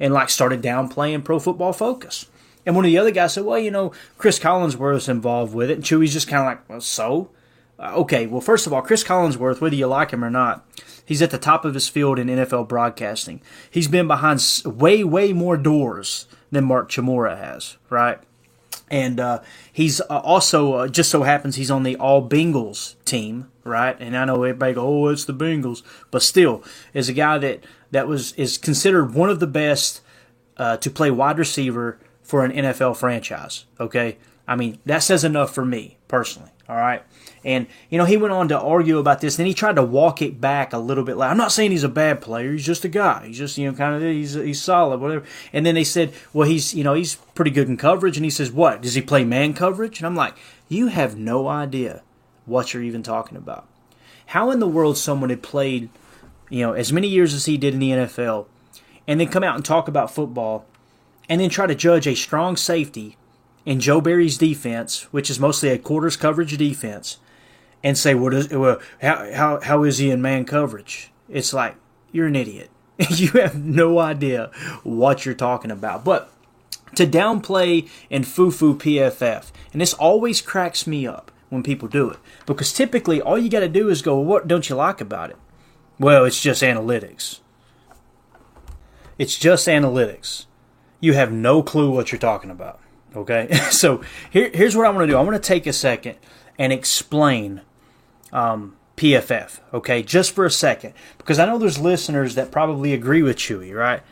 [0.00, 2.26] And like started downplaying Pro Football Focus.
[2.66, 5.70] And one of the other guys said, well, you know, Chris Collinsworth Collinsworth's involved with
[5.70, 5.74] it.
[5.74, 7.30] And Chewy's just kind of like, well, so?
[7.78, 10.64] Uh, okay, well, first of all, Chris Collinsworth, whether you like him or not,
[11.04, 13.40] he's at the top of his field in NFL broadcasting.
[13.70, 18.18] He's been behind way, way more doors than Mark Chmura has, right?
[18.90, 19.40] And uh,
[19.72, 23.96] he's uh, also, uh, just so happens, he's on the All Bengals team, right?
[23.98, 25.82] And I know everybody go, oh, it's the Bengals.
[26.10, 26.62] But still,
[26.92, 27.64] is a guy that,
[27.94, 30.00] that was is considered one of the best
[30.56, 33.66] uh, to play wide receiver for an NFL franchise.
[33.78, 36.50] Okay, I mean that says enough for me personally.
[36.66, 37.02] All right,
[37.44, 39.36] and you know he went on to argue about this.
[39.36, 41.18] Then he tried to walk it back a little bit.
[41.18, 42.52] Like I'm not saying he's a bad player.
[42.52, 43.26] He's just a guy.
[43.26, 45.26] He's just you know kind of he's he's solid, whatever.
[45.52, 48.16] And then they said, well, he's you know he's pretty good in coverage.
[48.16, 49.98] And he says, what does he play man coverage?
[49.98, 50.36] And I'm like,
[50.68, 52.02] you have no idea
[52.46, 53.68] what you're even talking about.
[54.26, 55.90] How in the world someone had played,
[56.48, 58.46] you know, as many years as he did in the NFL,
[59.06, 60.64] and then come out and talk about football
[61.28, 63.16] and then try to judge a strong safety
[63.66, 67.18] in Joe Barry's defense, which is mostly a quarters coverage defense,
[67.82, 71.76] and say, "What is well, how how how is he in man coverage?" It's like
[72.12, 72.70] you're an idiot.
[73.10, 74.50] you have no idea
[74.82, 76.04] what you're talking about.
[76.04, 76.30] But
[76.94, 82.18] to downplay and foo-foo PFF, and this always cracks me up when people do it
[82.46, 85.36] because typically all you got to do is go, "What don't you like about it?"
[85.98, 87.40] Well, it's just analytics.
[89.18, 90.46] It's just analytics
[91.04, 92.80] you have no clue what you're talking about.
[93.16, 95.16] Okay, so here, here's what I want to do.
[95.16, 96.16] I want to take a second
[96.58, 97.62] and explain
[98.32, 99.60] um, PFF.
[99.72, 103.74] Okay, just for a second, because I know there's listeners that probably agree with Chewy,
[103.74, 104.02] right?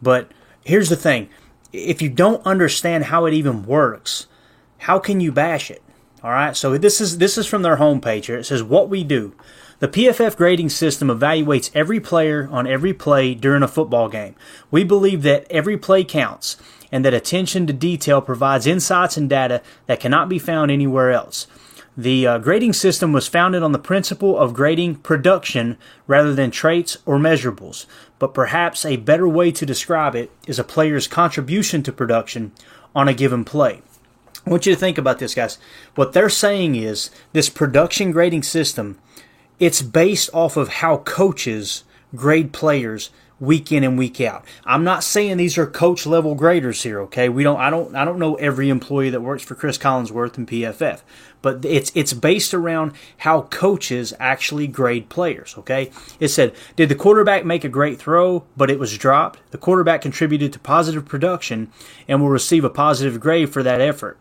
[0.00, 0.30] But
[0.64, 1.28] here's the thing:
[1.72, 4.26] if you don't understand how it even works,
[4.78, 5.82] how can you bash it?
[6.22, 6.56] All right.
[6.56, 8.38] So this is this is from their homepage here.
[8.38, 9.34] It says what we do.
[9.80, 14.36] The PFF grading system evaluates every player on every play during a football game.
[14.70, 16.56] We believe that every play counts
[16.92, 21.48] and that attention to detail provides insights and data that cannot be found anywhere else.
[21.96, 25.76] The uh, grading system was founded on the principle of grading production
[26.06, 27.86] rather than traits or measurables,
[28.18, 32.52] but perhaps a better way to describe it is a player's contribution to production
[32.94, 33.82] on a given play.
[34.46, 35.58] I want you to think about this, guys.
[35.94, 38.98] What they're saying is this production grading system
[39.58, 41.84] it's based off of how coaches
[42.16, 43.10] grade players
[43.42, 44.44] week in and week out.
[44.64, 47.28] I'm not saying these are coach level graders here, okay?
[47.28, 50.46] We don't I don't I don't know every employee that works for Chris Collinsworth and
[50.46, 51.00] PFF,
[51.42, 55.90] but it's it's based around how coaches actually grade players, okay?
[56.20, 59.40] It said, did the quarterback make a great throw but it was dropped?
[59.50, 61.72] The quarterback contributed to positive production
[62.06, 64.18] and will receive a positive grade for that effort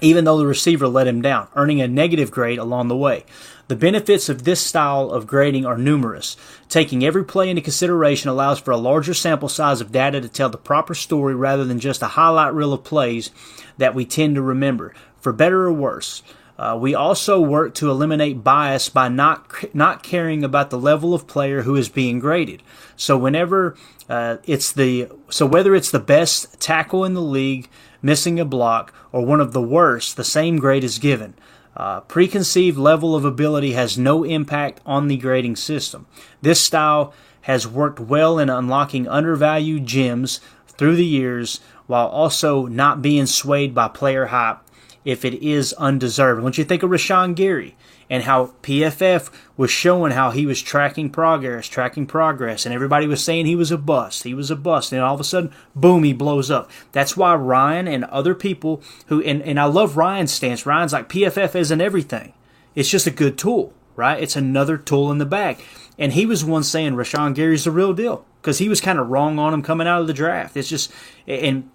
[0.00, 3.24] even though the receiver let him down, earning a negative grade along the way.
[3.68, 6.36] The benefits of this style of grading are numerous.
[6.68, 10.48] Taking every play into consideration allows for a larger sample size of data to tell
[10.48, 13.30] the proper story rather than just a highlight reel of plays
[13.78, 16.22] that we tend to remember, for better or worse.
[16.58, 21.26] Uh, we also work to eliminate bias by not not caring about the level of
[21.26, 22.62] player who is being graded.
[22.96, 23.76] So whenever
[24.08, 27.68] uh, it's the so whether it's the best tackle in the league
[28.02, 31.34] missing a block or one of the worst, the same grade is given.
[31.76, 36.06] Uh, preconceived level of ability has no impact on the grading system.
[36.40, 43.02] This style has worked well in unlocking undervalued gems through the years while also not
[43.02, 44.58] being swayed by player hype
[45.04, 46.42] if it is undeserved.
[46.42, 47.76] Once you think of Rashan Gary
[48.08, 53.22] and how PFF was showing how he was tracking progress, tracking progress, and everybody was
[53.22, 54.22] saying he was a bust.
[54.22, 54.92] He was a bust.
[54.92, 56.70] And all of a sudden, boom, he blows up.
[56.92, 60.66] That's why Ryan and other people who, and, and I love Ryan's stance.
[60.66, 62.32] Ryan's like, PFF isn't everything.
[62.74, 64.22] It's just a good tool, right?
[64.22, 65.58] It's another tool in the bag.
[65.98, 69.08] And he was one saying Rashan Gary's the real deal because he was kind of
[69.08, 70.56] wrong on him coming out of the draft.
[70.56, 70.92] It's just,
[71.26, 71.70] and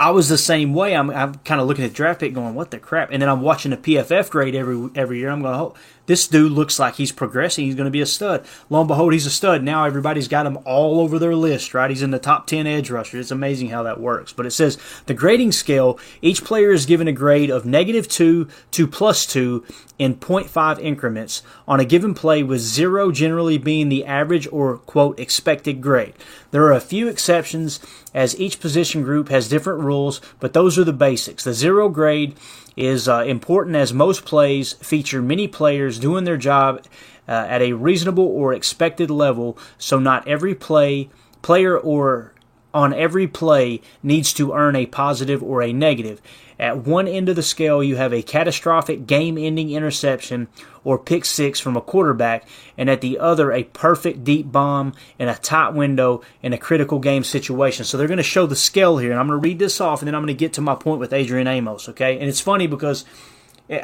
[0.00, 0.96] I was the same way.
[0.96, 3.10] I'm, I'm kind of looking at draft pick going, what the crap?
[3.12, 5.28] And then I'm watching the PFF grade every every year.
[5.28, 5.74] I'm going, oh,
[6.10, 7.66] this dude looks like he's progressing.
[7.66, 8.44] He's going to be a stud.
[8.68, 9.62] Lo and behold, he's a stud.
[9.62, 11.88] Now everybody's got him all over their list, right?
[11.88, 13.26] He's in the top 10 edge rushers.
[13.26, 14.32] It's amazing how that works.
[14.32, 18.48] But it says the grading scale, each player is given a grade of negative 2
[18.72, 19.64] to plus 2
[20.00, 25.20] in 0.5 increments on a given play, with 0 generally being the average or, quote,
[25.20, 26.14] expected grade.
[26.50, 27.78] There are a few exceptions
[28.12, 31.44] as each position group has different rules, but those are the basics.
[31.44, 32.36] The zero grade
[32.76, 36.84] is uh, important as most plays feature many players doing their job
[37.28, 41.08] uh, at a reasonable or expected level, so not every play
[41.42, 42.32] player or
[42.72, 46.20] on every play needs to earn a positive or a negative.
[46.60, 50.48] At one end of the scale, you have a catastrophic game ending interception
[50.84, 55.28] or pick six from a quarterback, and at the other, a perfect deep bomb in
[55.28, 57.86] a tight window in a critical game situation.
[57.86, 60.02] So they're going to show the scale here, and I'm going to read this off,
[60.02, 62.18] and then I'm going to get to my point with Adrian Amos, okay?
[62.18, 63.04] And it's funny because.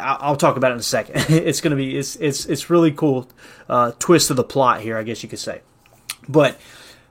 [0.01, 1.27] I'll talk about it in a second.
[1.29, 3.29] It's going to be it's it's it's really cool
[3.69, 5.61] uh, twist of the plot here, I guess you could say.
[6.29, 6.59] But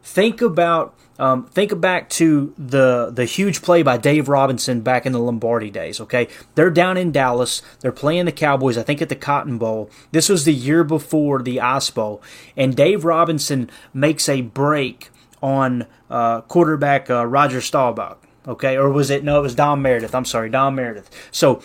[0.04, 5.14] think about um, think back to the the huge play by Dave Robinson back in
[5.14, 6.02] the Lombardi days.
[6.02, 7.62] Okay, they're down in Dallas.
[7.80, 8.78] They're playing the Cowboys.
[8.78, 9.90] I think at the Cotton Bowl.
[10.12, 12.22] This was the year before the Ice Bowl,
[12.58, 15.10] and Dave Robinson makes a break
[15.42, 18.22] on uh, quarterback uh, Roger Staubach.
[18.48, 19.40] Okay, or was it no?
[19.40, 20.14] It was Don Meredith.
[20.14, 21.10] I'm sorry, Don Meredith.
[21.32, 21.62] So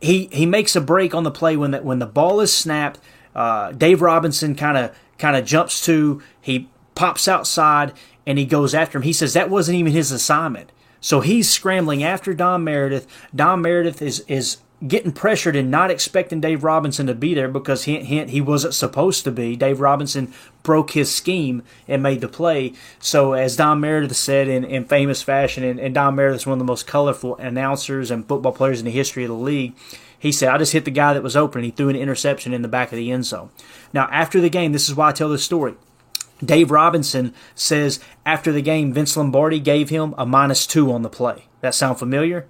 [0.00, 2.98] he he makes a break on the play when the when the ball is snapped.
[3.34, 7.92] Uh, Dave Robinson kind of kind of jumps to he pops outside
[8.26, 9.02] and he goes after him.
[9.02, 10.70] He says that wasn't even his assignment.
[11.00, 13.06] So he's scrambling after Don Meredith.
[13.34, 17.84] Don Meredith is is getting pressured and not expecting Dave Robinson to be there because
[17.84, 19.56] hint hint he wasn't supposed to be.
[19.56, 20.32] Dave Robinson
[20.62, 22.72] broke his scheme and made the play.
[22.98, 26.54] So as Don Meredith said in, in famous fashion, and, and Don Meredith is one
[26.54, 29.74] of the most colorful announcers and football players in the history of the league.
[30.18, 31.64] He said, I just hit the guy that was open.
[31.64, 33.50] He threw an interception in the back of the end zone.
[33.92, 35.74] Now, after the game, this is why I tell this story.
[36.44, 41.08] Dave Robinson says after the game, Vince Lombardi gave him a minus two on the
[41.08, 41.46] play.
[41.60, 42.46] That sound familiar?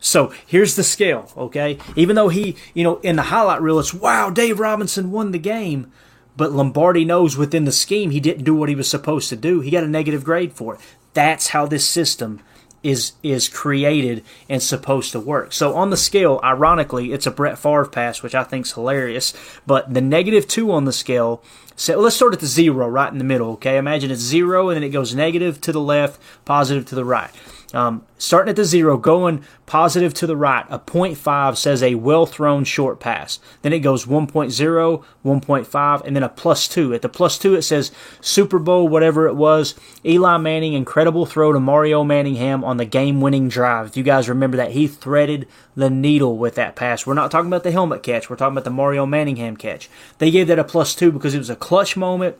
[0.00, 1.78] So here's the scale, okay?
[1.96, 5.38] Even though he, you know, in the highlight reel, it's wow, Dave Robinson won the
[5.38, 5.90] game,
[6.36, 9.60] but Lombardi knows within the scheme he didn't do what he was supposed to do.
[9.60, 10.80] He got a negative grade for it.
[11.14, 12.40] That's how this system
[12.82, 15.52] is is created and supposed to work.
[15.52, 19.34] So on the scale, ironically, it's a Brett Favre pass, which I think is hilarious.
[19.66, 21.42] But the negative two on the scale
[21.78, 23.76] so let's start at the zero right in the middle, okay?
[23.76, 27.30] Imagine it's zero and then it goes negative to the left, positive to the right.
[27.74, 32.24] Um, starting at the zero, going positive to the right, a 0.5 says a well
[32.24, 33.40] thrown short pass.
[33.60, 36.94] Then it goes 1.0, 1.5, and then a plus two.
[36.94, 39.74] At the plus two, it says Super Bowl, whatever it was.
[40.02, 43.88] Eli Manning, incredible throw to Mario Manningham on the game winning drive.
[43.88, 47.06] If you guys remember that, he threaded the needle with that pass.
[47.06, 49.90] We're not talking about the helmet catch, we're talking about the Mario Manningham catch.
[50.16, 52.36] They gave that a plus two because it was a clutch moment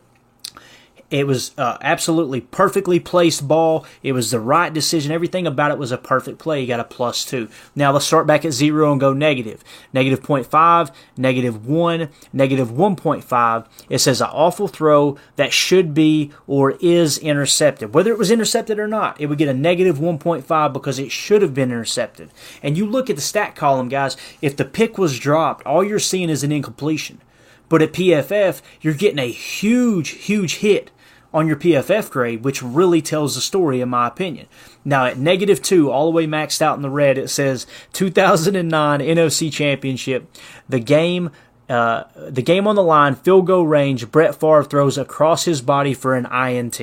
[1.10, 3.86] it was uh, absolutely perfectly placed ball.
[4.02, 5.10] It was the right decision.
[5.10, 6.60] Everything about it was a perfect play.
[6.60, 7.48] You got a plus two.
[7.74, 9.64] Now let's start back at zero and go negative.
[9.94, 13.66] Negative 0.5, negative 1, negative 1.5.
[13.88, 17.94] It says an awful throw that should be or is intercepted.
[17.94, 21.40] Whether it was intercepted or not, it would get a negative 1.5 because it should
[21.40, 22.30] have been intercepted.
[22.62, 25.98] And you look at the stat column, guys, if the pick was dropped, all you're
[25.98, 27.22] seeing is an incompletion.
[27.68, 30.90] But at PFF, you're getting a huge, huge hit
[31.32, 34.46] on your PFF grade, which really tells the story, in my opinion.
[34.84, 39.00] Now, at negative two, all the way maxed out in the red, it says 2009
[39.00, 40.30] NFC Championship.
[40.68, 41.30] The game.
[41.68, 44.10] Uh, the game on the line, field goal range.
[44.10, 46.80] Brett Favre throws across his body for an INT.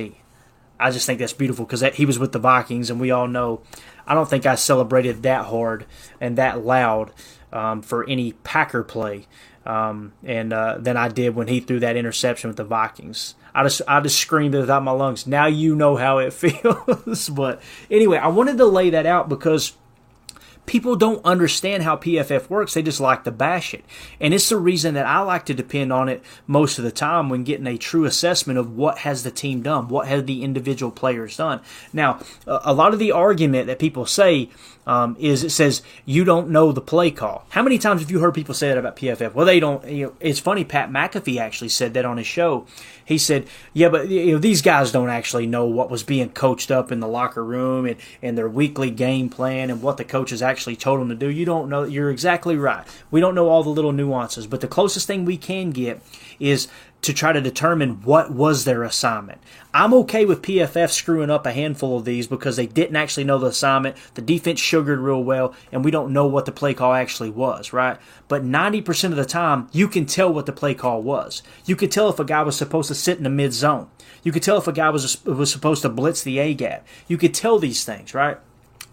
[0.78, 3.62] I just think that's beautiful because he was with the Vikings, and we all know.
[4.06, 5.86] I don't think I celebrated that hard
[6.20, 7.10] and that loud
[7.52, 9.26] um, for any Packer play
[9.66, 13.34] um, and uh, than I did when he threw that interception with the Vikings.
[13.56, 15.26] I just I just screamed it out my lungs.
[15.26, 17.30] Now you know how it feels.
[17.30, 19.72] but anyway, I wanted to lay that out because
[20.66, 22.74] people don't understand how PFF works.
[22.74, 23.84] They just like to bash it.
[24.20, 27.30] And it's the reason that I like to depend on it most of the time
[27.30, 30.92] when getting a true assessment of what has the team done, what have the individual
[30.92, 31.60] players done.
[31.92, 34.50] Now, a lot of the argument that people say
[34.86, 37.46] um, is it says you don't know the play call.
[37.50, 39.34] How many times have you heard people say that about PFF?
[39.34, 39.84] Well, they don't.
[39.86, 40.64] You know, it's funny.
[40.64, 42.66] Pat McAfee actually said that on his show.
[43.04, 46.70] He said, "Yeah, but you know, these guys don't actually know what was being coached
[46.70, 50.42] up in the locker room and, and their weekly game plan and what the coaches
[50.42, 51.28] actually." actually told them to do.
[51.28, 51.84] You don't know.
[51.84, 52.86] You're exactly right.
[53.10, 56.00] We don't know all the little nuances, but the closest thing we can get
[56.40, 56.66] is
[57.02, 59.40] to try to determine what was their assignment.
[59.72, 63.38] I'm okay with PFF screwing up a handful of these because they didn't actually know
[63.38, 63.96] the assignment.
[64.14, 67.72] The defense sugared real well, and we don't know what the play call actually was,
[67.72, 67.98] right?
[68.26, 71.42] But 90% of the time, you can tell what the play call was.
[71.64, 73.88] You could tell if a guy was supposed to sit in the mid zone.
[74.22, 76.84] You could tell if a guy was was supposed to blitz the A gap.
[77.06, 78.38] You could tell these things, right?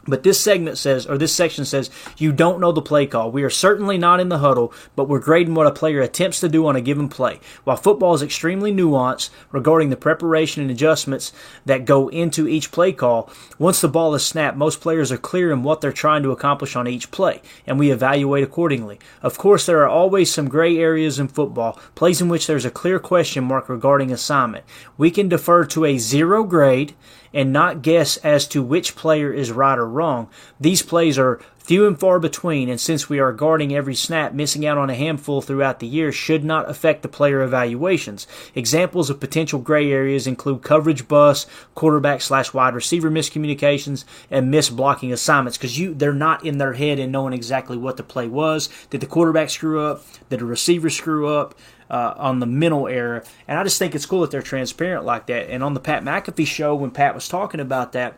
[0.05, 3.31] But this segment says, or this section says, you don't know the play call.
[3.31, 6.49] We are certainly not in the huddle, but we're grading what a player attempts to
[6.49, 7.39] do on a given play.
[7.63, 11.31] While football is extremely nuanced regarding the preparation and adjustments
[11.65, 15.51] that go into each play call, once the ball is snapped, most players are clear
[15.51, 18.99] in what they're trying to accomplish on each play, and we evaluate accordingly.
[19.21, 22.71] Of course, there are always some gray areas in football, plays in which there's a
[22.71, 24.65] clear question mark regarding assignment.
[24.97, 26.93] We can defer to a zero grade
[27.33, 30.29] and not guess as to which player is right or wrong.
[30.59, 34.65] These plays are few and far between, and since we are guarding every snap, missing
[34.65, 38.27] out on a handful throughout the year should not affect the player evaluations.
[38.53, 44.75] Examples of potential gray areas include coverage bust, quarterback slash wide receiver miscommunications, and missed
[44.75, 48.27] blocking assignments because you they're not in their head and knowing exactly what the play
[48.27, 48.69] was.
[48.89, 50.03] Did the quarterback screw up?
[50.29, 51.55] Did the receiver screw up?
[51.93, 53.23] uh, on the mental error.
[53.47, 55.49] And I just think it's cool that they're transparent like that.
[55.49, 58.15] And on the Pat McAfee show, when Pat was talking about that,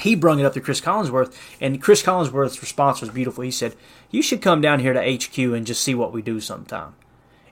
[0.00, 3.44] he brung it up to Chris Collinsworth, and Chris Collinsworth's response was beautiful.
[3.44, 3.74] He said,
[4.10, 6.94] "You should come down here to HQ and just see what we do sometime."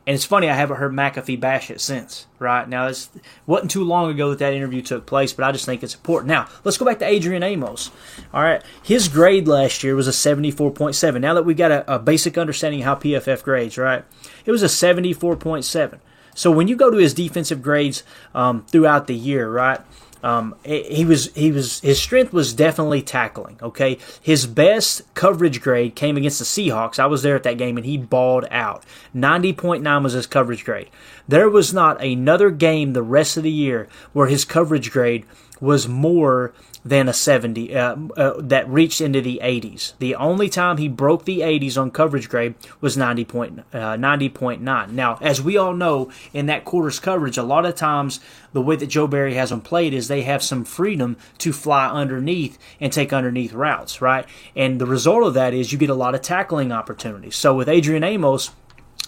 [0.09, 2.26] And it's funny, I haven't heard McAfee bash it since.
[2.38, 3.11] Right now, it
[3.46, 6.28] wasn't too long ago that that interview took place, but I just think it's important.
[6.28, 7.90] Now, let's go back to Adrian Amos.
[8.32, 11.20] All right, his grade last year was a seventy-four point seven.
[11.20, 14.03] Now that we've got a, a basic understanding how PFF grades, right?
[14.46, 16.01] It was a seventy-four point seven.
[16.34, 18.03] So when you go to his defensive grades
[18.34, 19.80] um, throughout the year, right?
[20.22, 23.58] Um, he was he was his strength was definitely tackling.
[23.62, 26.98] Okay, his best coverage grade came against the Seahawks.
[26.98, 28.84] I was there at that game, and he balled out.
[29.14, 30.90] Ninety point nine was his coverage grade.
[31.26, 35.24] There was not another game the rest of the year where his coverage grade
[35.61, 36.52] was more
[36.84, 39.92] than a 70 uh, uh, that reached into the 80s.
[39.98, 44.90] The only time he broke the 80s on coverage grade was 90 point, uh, 90.9.
[44.90, 48.20] Now, as we all know, in that quarter's coverage, a lot of times
[48.52, 51.88] the way that Joe Barry has them played is they have some freedom to fly
[51.88, 54.26] underneath and take underneath routes, right?
[54.56, 57.36] And the result of that is you get a lot of tackling opportunities.
[57.36, 58.50] So with Adrian Amos,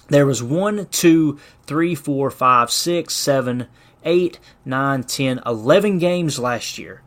[0.09, 3.69] there was one, two, three, four, five, six, seven,
[4.05, 7.03] eight, nine, ten, eleven games last year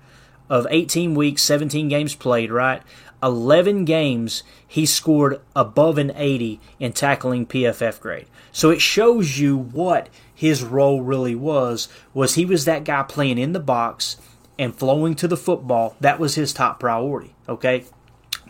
[0.49, 2.81] of 18 weeks, 17 games played, right?
[3.23, 8.27] 11 games he scored above an 80 in tackling PFF grade.
[8.51, 13.37] So it shows you what his role really was was he was that guy playing
[13.37, 14.17] in the box
[14.59, 15.95] and flowing to the football.
[16.01, 17.85] That was his top priority, okay?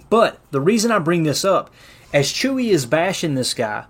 [0.10, 1.70] But the reason I bring this up
[2.12, 3.86] as Chewy is bashing this guy,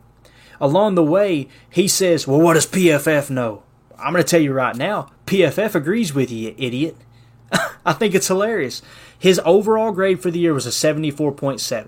[0.60, 3.64] along the way he says, "Well, what does PFF know?"
[3.98, 6.98] I'm going to tell you right now, PFF agrees with you, idiot.
[7.86, 8.82] I think it's hilarious.
[9.18, 11.88] His overall grade for the year was a 74.7.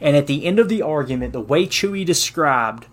[0.00, 2.86] And at the end of the argument, the way Chewy described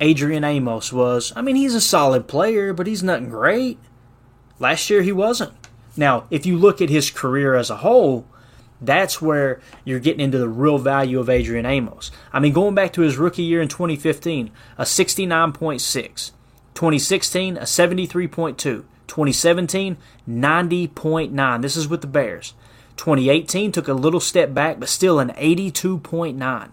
[0.00, 3.78] Adrian Amos was I mean, he's a solid player, but he's nothing great.
[4.58, 5.52] Last year, he wasn't.
[5.96, 8.26] Now, if you look at his career as a whole,
[8.80, 12.10] that's where you're getting into the real value of Adrian Amos.
[12.32, 16.30] I mean, going back to his rookie year in 2015, a 69.6.
[16.74, 18.56] 2016, a 73.2.
[18.56, 19.96] 2017,
[20.28, 21.62] 90.9.
[21.62, 22.54] This is with the Bears.
[22.96, 26.70] 2018 took a little step back, but still an 82.9.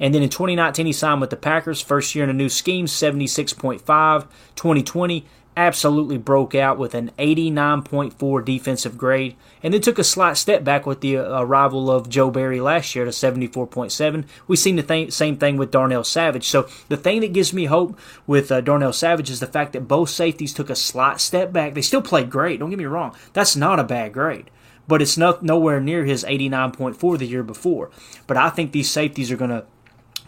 [0.00, 1.80] And then in 2019, he signed with the Packers.
[1.80, 4.26] First year in a new scheme, 76.5.
[4.56, 5.26] 2020,
[5.56, 10.86] absolutely broke out with an 89.4 defensive grade, and then took a slight step back
[10.86, 14.24] with the uh, arrival of Joe Barry last year to 74.7.
[14.46, 16.46] We've seen the th- same thing with Darnell Savage.
[16.48, 19.88] So the thing that gives me hope with uh, Darnell Savage is the fact that
[19.88, 21.74] both safeties took a slight step back.
[21.74, 22.60] They still played great.
[22.60, 23.14] Don't get me wrong.
[23.32, 24.50] That's not a bad grade.
[24.86, 27.90] But it's not nowhere near his 89.4 the year before.
[28.26, 29.64] But I think these safeties are going to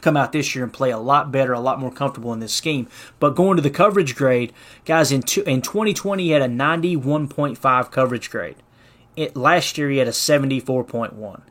[0.00, 2.52] come out this year and play a lot better, a lot more comfortable in this
[2.52, 2.88] scheme.
[3.18, 4.52] But going to the coverage grade,
[4.84, 8.56] guys, in, two, in 2020, he had a 91.5 coverage grade.
[9.16, 11.42] It, last year, he had a 74.1.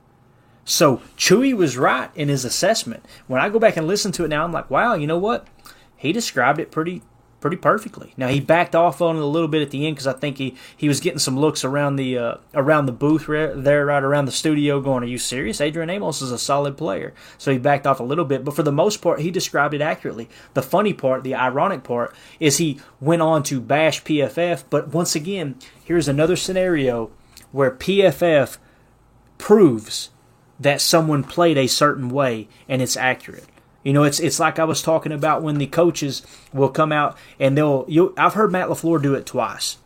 [0.63, 3.05] So Chewy was right in his assessment.
[3.27, 5.47] When I go back and listen to it now, I'm like, wow, you know what?
[5.95, 7.01] He described it pretty
[7.45, 8.11] pretty perfectly.
[8.17, 10.39] Now he backed off on it a little bit at the end because I think
[10.39, 14.25] he, he was getting some looks around the uh, around the booth there, right around
[14.25, 15.61] the studio, going, "Are you serious?
[15.61, 18.63] Adrian Amos is a solid player." So he backed off a little bit, but for
[18.63, 20.27] the most part, he described it accurately.
[20.55, 25.15] The funny part, the ironic part, is he went on to bash PFF, but once
[25.15, 27.11] again, here's another scenario
[27.51, 28.57] where PFF
[29.37, 30.09] proves
[30.59, 33.45] that someone played a certain way and it's accurate.
[33.86, 37.15] You know, it's it's like I was talking about when the coaches will come out
[37.39, 37.86] and they'll.
[37.88, 39.77] You, I've heard Matt LaFleur do it twice,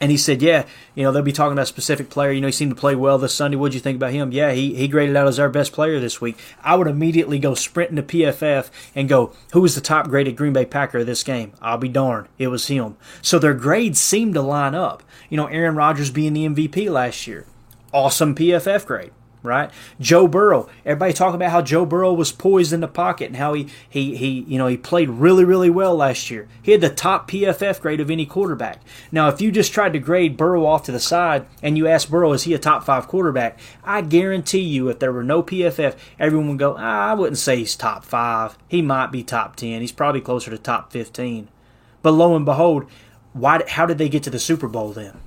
[0.00, 0.64] and he said, "Yeah,
[0.94, 2.32] you know, they'll be talking about a specific player.
[2.32, 3.58] You know, he seemed to play well this Sunday.
[3.58, 4.32] What'd you think about him?
[4.32, 6.38] Yeah, he he graded out as our best player this week.
[6.64, 10.54] I would immediately go sprinting to PFF and go, who was the top graded Green
[10.54, 11.52] Bay Packer of this game?
[11.60, 12.96] I'll be darned, it was him.
[13.20, 15.02] So their grades seem to line up.
[15.28, 17.44] You know, Aaron Rodgers being the MVP last year,
[17.92, 19.12] awesome PFF grade
[19.46, 19.70] right?
[20.00, 20.68] Joe Burrow.
[20.84, 24.16] Everybody talking about how Joe Burrow was poised in the pocket and how he he
[24.16, 26.48] he you know he played really really well last year.
[26.62, 28.80] He had the top PFF grade of any quarterback.
[29.10, 32.10] Now, if you just tried to grade Burrow off to the side and you asked
[32.10, 35.96] Burrow is he a top five quarterback, I guarantee you if there were no PFF,
[36.18, 38.58] everyone would go, ah, I wouldn't say he's top five.
[38.68, 39.80] He might be top ten.
[39.80, 41.48] He's probably closer to top fifteen.
[42.02, 42.86] But lo and behold,
[43.32, 43.62] why?
[43.68, 45.20] How did they get to the Super Bowl then?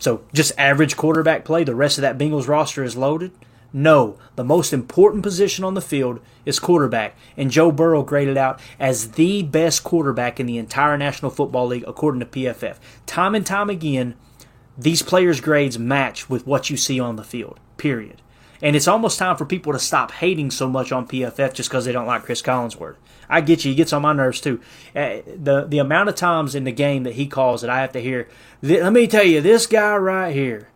[0.00, 3.32] So just average quarterback play, the rest of that Bengals roster is loaded?
[3.76, 8.60] No, the most important position on the field is quarterback, and Joe Burrow graded out
[8.78, 12.76] as the best quarterback in the entire National Football League according to PFF.
[13.04, 14.14] Time and time again,
[14.78, 17.58] these players' grades match with what you see on the field.
[17.76, 18.22] Period.
[18.62, 21.84] And it's almost time for people to stop hating so much on PFF just because
[21.84, 22.96] they don't like Chris Collinsworth.
[23.28, 23.70] I get you.
[23.70, 24.60] He gets on my nerves too.
[24.94, 27.92] Uh, the the amount of times in the game that he calls that I have
[27.92, 28.28] to hear.
[28.62, 30.68] let me tell you, this guy right here.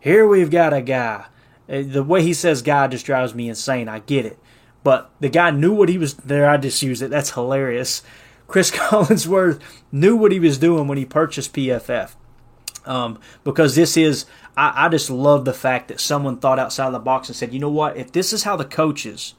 [0.00, 1.26] Here we've got a guy.
[1.68, 3.88] Uh, the way he says "guy" just drives me insane.
[3.88, 4.38] I get it,
[4.84, 6.48] but the guy knew what he was there.
[6.48, 7.10] I just used it.
[7.10, 8.02] That's hilarious.
[8.46, 12.14] Chris Collinsworth knew what he was doing when he purchased PFF.
[12.84, 14.26] Um, because this is,
[14.56, 17.52] I, I just love the fact that someone thought outside of the box and said,
[17.52, 19.34] you know what, if this is how the coaches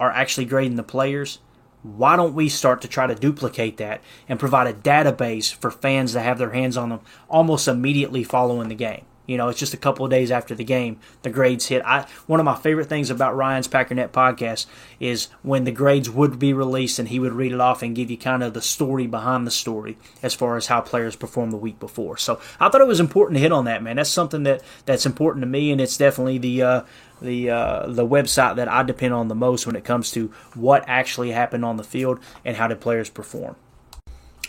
[0.00, 1.38] are actually grading the players,
[1.82, 6.12] why don't we start to try to duplicate that and provide a database for fans
[6.12, 9.04] to have their hands on them almost immediately following the game?
[9.28, 11.82] You know, it's just a couple of days after the game, the grades hit.
[11.84, 14.64] I one of my favorite things about Ryan's Packernet podcast
[14.98, 18.10] is when the grades would be released and he would read it off and give
[18.10, 21.58] you kind of the story behind the story as far as how players performed the
[21.58, 22.16] week before.
[22.16, 23.96] So I thought it was important to hit on that, man.
[23.96, 26.82] That's something that that's important to me, and it's definitely the uh,
[27.20, 30.84] the uh, the website that I depend on the most when it comes to what
[30.86, 33.56] actually happened on the field and how did players perform.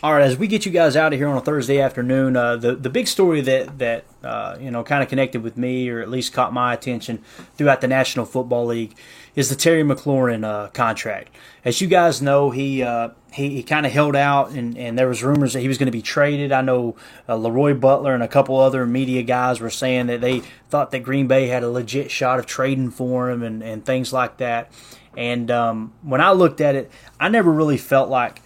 [0.02, 2.56] All right, as we get you guys out of here on a Thursday afternoon, uh,
[2.56, 6.00] the the big story that that uh, you know kind of connected with me, or
[6.00, 7.22] at least caught my attention
[7.56, 8.96] throughout the National Football League,
[9.40, 11.34] is the Terry McLaurin uh, contract.
[11.64, 15.08] As you guys know, he uh, he, he kind of held out, and, and there
[15.08, 16.52] was rumors that he was going to be traded.
[16.52, 16.96] I know
[17.28, 21.00] uh, LeRoy Butler and a couple other media guys were saying that they thought that
[21.00, 24.70] Green Bay had a legit shot of trading for him and, and things like that.
[25.16, 28.42] And um, when I looked at it, I never really felt like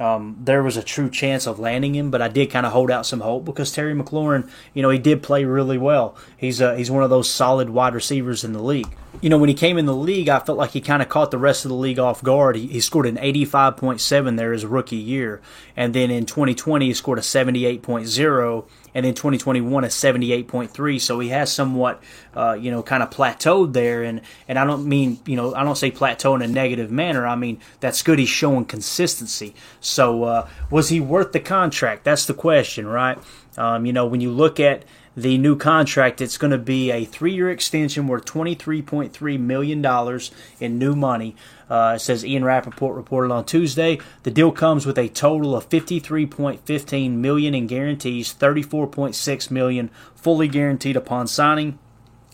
[0.00, 2.90] um, there was a true chance of landing him, but I did kind of hold
[2.90, 6.16] out some hope because Terry McLaurin, you know, he did play really well.
[6.36, 8.94] He's a, he's one of those solid wide receivers in the league.
[9.20, 11.32] You know, when he came in the league, I felt like he kind of caught
[11.32, 12.54] the rest of the league off guard.
[12.54, 15.40] He, he scored an 85.7 there his rookie year,
[15.76, 21.00] and then in 2020 he scored a 78.0 and in 2021 a 78.3.
[21.00, 22.02] So he has somewhat,
[22.34, 24.04] uh, you know, kind of plateaued there.
[24.04, 27.26] And and I don't mean, you know, I don't say plateau in a negative manner.
[27.26, 28.18] I mean that's good.
[28.18, 29.54] He's showing consistency.
[29.80, 32.04] So uh, was he worth the contract?
[32.04, 33.18] That's the question, right?
[33.56, 34.84] Um, you know, when you look at
[35.22, 40.20] the new contract, it's going to be a three-year extension worth $23.3 million
[40.60, 41.34] in new money.
[41.68, 43.98] Uh, says Ian Rapoport reported on Tuesday.
[44.22, 50.96] The deal comes with a total of 53.15 million in guarantees, 34.6 million fully guaranteed
[50.96, 51.78] upon signing,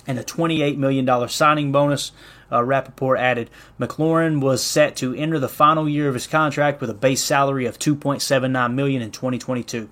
[0.07, 2.12] and a 28 million dollar signing bonus.
[2.53, 6.91] Uh, Rapoport added, McLaurin was set to enter the final year of his contract with
[6.91, 9.89] a base salary of 2.79 million in 2022.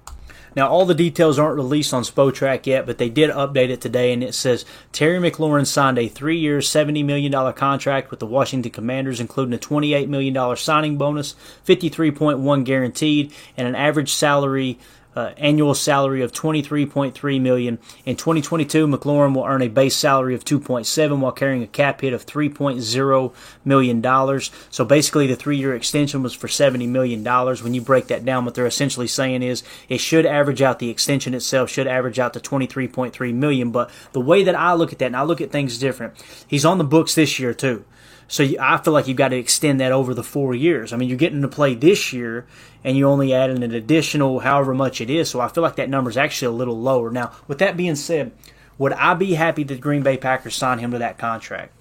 [0.55, 4.13] Now, all the details aren't released on Spotrac yet, but they did update it today,
[4.13, 9.21] and it says Terry McLaurin signed a three-year, $70 million contract with the Washington Commanders,
[9.21, 11.35] including a $28 million signing bonus,
[11.67, 14.79] 53.1 guaranteed, and an average salary
[15.15, 17.79] uh, annual salary of 23.3 million.
[18.05, 22.13] In 2022, McLaurin will earn a base salary of 2.7 while carrying a cap hit
[22.13, 23.33] of 3.0
[23.65, 24.51] million dollars.
[24.71, 27.63] So basically, the three-year extension was for 70 million dollars.
[27.63, 30.91] When you break that down, what they're essentially saying is it should average out the
[30.91, 33.71] extension itself should average out to 23.3 million.
[33.71, 36.15] But the way that I look at that, and I look at things different.
[36.47, 37.85] He's on the books this year too.
[38.33, 40.95] So I feel like you've got to extend that over the four years.
[40.95, 42.47] I mean, you're getting to play this year,
[42.83, 45.29] and you only add an additional however much it is.
[45.29, 47.11] So I feel like that number is actually a little lower.
[47.11, 48.33] Now, with that being said,
[48.79, 51.75] would I be happy that Green Bay Packers sign him to that contract?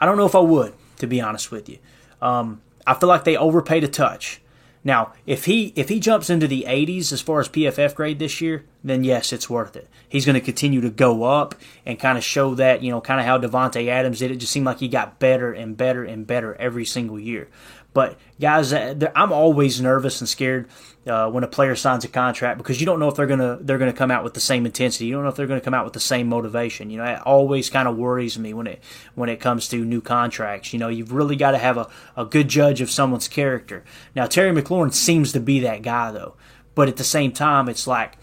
[0.00, 1.80] I don't know if I would, to be honest with you.
[2.22, 4.40] Um, I feel like they overpaid a touch.
[4.84, 8.40] Now, if he if he jumps into the 80s as far as PFF grade this
[8.40, 9.88] year, then yes, it's worth it.
[10.08, 13.20] He's going to continue to go up and kind of show that, you know, kind
[13.20, 14.30] of how Davante Adams did.
[14.30, 17.48] It just seemed like he got better and better and better every single year.
[17.96, 20.68] But guys, uh, I'm always nervous and scared
[21.06, 23.78] uh, when a player signs a contract because you don't know if they're gonna they're
[23.78, 25.06] gonna come out with the same intensity.
[25.06, 26.90] You don't know if they're gonna come out with the same motivation.
[26.90, 28.82] You know, it always kind of worries me when it
[29.14, 30.74] when it comes to new contracts.
[30.74, 33.82] You know, you've really got to have a, a good judge of someone's character.
[34.14, 36.34] Now, Terry McLaurin seems to be that guy though,
[36.74, 38.18] but at the same time, it's like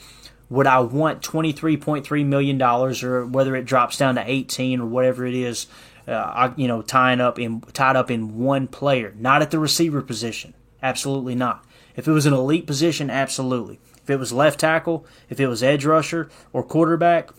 [0.54, 5.34] would I want $23.3 million or whether it drops down to 18 or whatever it
[5.34, 5.66] is
[6.08, 10.01] uh, you know, tying up in tied up in one player, not at the receiver
[10.01, 10.54] position.
[10.82, 11.66] Absolutely not.
[11.95, 13.80] If it was an elite position, absolutely.
[14.04, 17.32] If it was left tackle, if it was edge rusher or quarterback,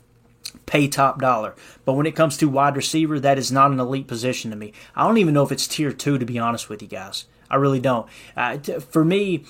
[0.67, 1.55] pay top dollar.
[1.85, 4.73] But when it comes to wide receiver, that is not an elite position to me.
[4.97, 7.27] I don't even know if it's tier two, to be honest with you guys.
[7.51, 8.09] I really don't.
[8.37, 9.45] Uh, for me,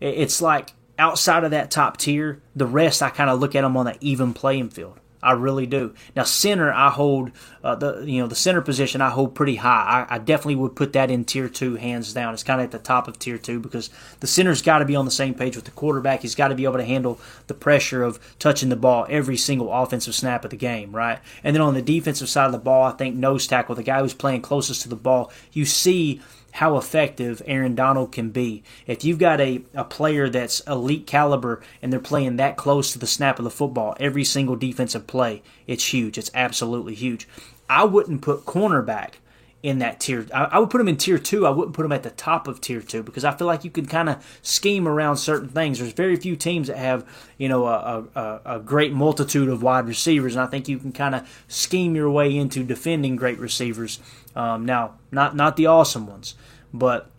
[0.00, 3.76] it's like outside of that top tier, the rest I kind of look at them
[3.76, 5.00] on an even playing field.
[5.22, 5.94] I really do.
[6.16, 7.32] Now center, I hold
[7.62, 10.06] uh, the you know the center position I hold pretty high.
[10.08, 12.32] I, I, definitely would put that in tier two, hands down.
[12.32, 13.90] It's kind of at the top of tier two because
[14.20, 16.22] the center's got to be on the same page with the quarterback.
[16.22, 19.70] He's got to be able to handle the pressure of touching the ball every single
[19.70, 21.18] offensive snap of the game, right?
[21.44, 24.00] And then on the defensive side of the ball, I think nose tackle, the guy
[24.00, 26.22] who's playing closest to the ball, you see
[26.52, 28.62] how effective Aaron Donald can be.
[28.86, 32.98] If you've got a, a player that's elite caliber and they're playing that close to
[32.98, 36.18] the snap of the football, every single defensive play, it's huge.
[36.18, 37.28] It's absolutely huge.
[37.68, 39.14] I wouldn't put cornerback
[39.62, 40.26] in that tier.
[40.32, 41.46] I, I, would put him in tier two.
[41.46, 43.70] I wouldn't put him at the top of tier two because I feel like you
[43.70, 45.78] can kind of scheme around certain things.
[45.78, 47.06] There's very few teams that have
[47.36, 50.92] you know a, a, a great multitude of wide receivers, and I think you can
[50.92, 54.00] kind of scheme your way into defending great receivers.
[54.34, 56.34] Um, now, not not the awesome ones,
[56.72, 57.10] but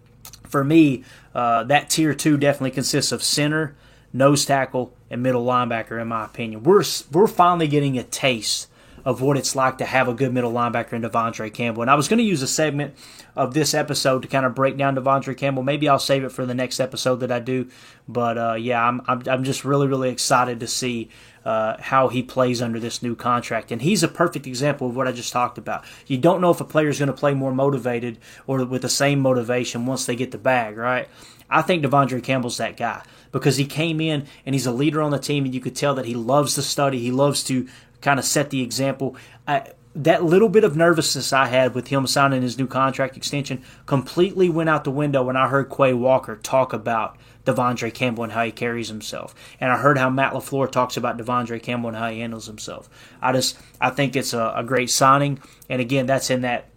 [0.47, 1.03] for me,
[1.35, 3.75] uh, that tier two definitely consists of center,
[4.13, 6.01] nose tackle, and middle linebacker.
[6.01, 8.67] In my opinion, we're we're finally getting a taste
[9.05, 11.81] of what it's like to have a good middle linebacker in De'Vondre Campbell.
[11.81, 12.95] And I was going to use a segment
[13.35, 15.63] of this episode to kind of break down De'Vondre Campbell.
[15.63, 17.67] Maybe I'll save it for the next episode that I do.
[18.07, 21.09] But uh, yeah, I'm, I'm, I'm just really really excited to see
[21.45, 23.71] uh, how he plays under this new contract.
[23.71, 25.83] And he's a perfect example of what I just talked about.
[26.07, 28.89] You don't know if a player is going to play more motivated or with the
[28.89, 31.07] same motivation once they get the bag, right?
[31.49, 35.11] I think De'Vondre Campbell's that guy because he came in and he's a leader on
[35.11, 36.99] the team, and you could tell that he loves to study.
[36.99, 37.67] He loves to
[38.01, 39.15] kind of set the example.
[39.47, 43.61] I, that little bit of nervousness I had with him signing his new contract extension
[43.85, 48.33] completely went out the window when I heard Quay Walker talk about De'Vondre Campbell and
[48.33, 49.35] how he carries himself.
[49.59, 52.89] And I heard how Matt LaFleur talks about De'Vondre Campbell and how he handles himself.
[53.21, 55.39] I just I think it's a, a great signing.
[55.69, 56.67] And again, that's in that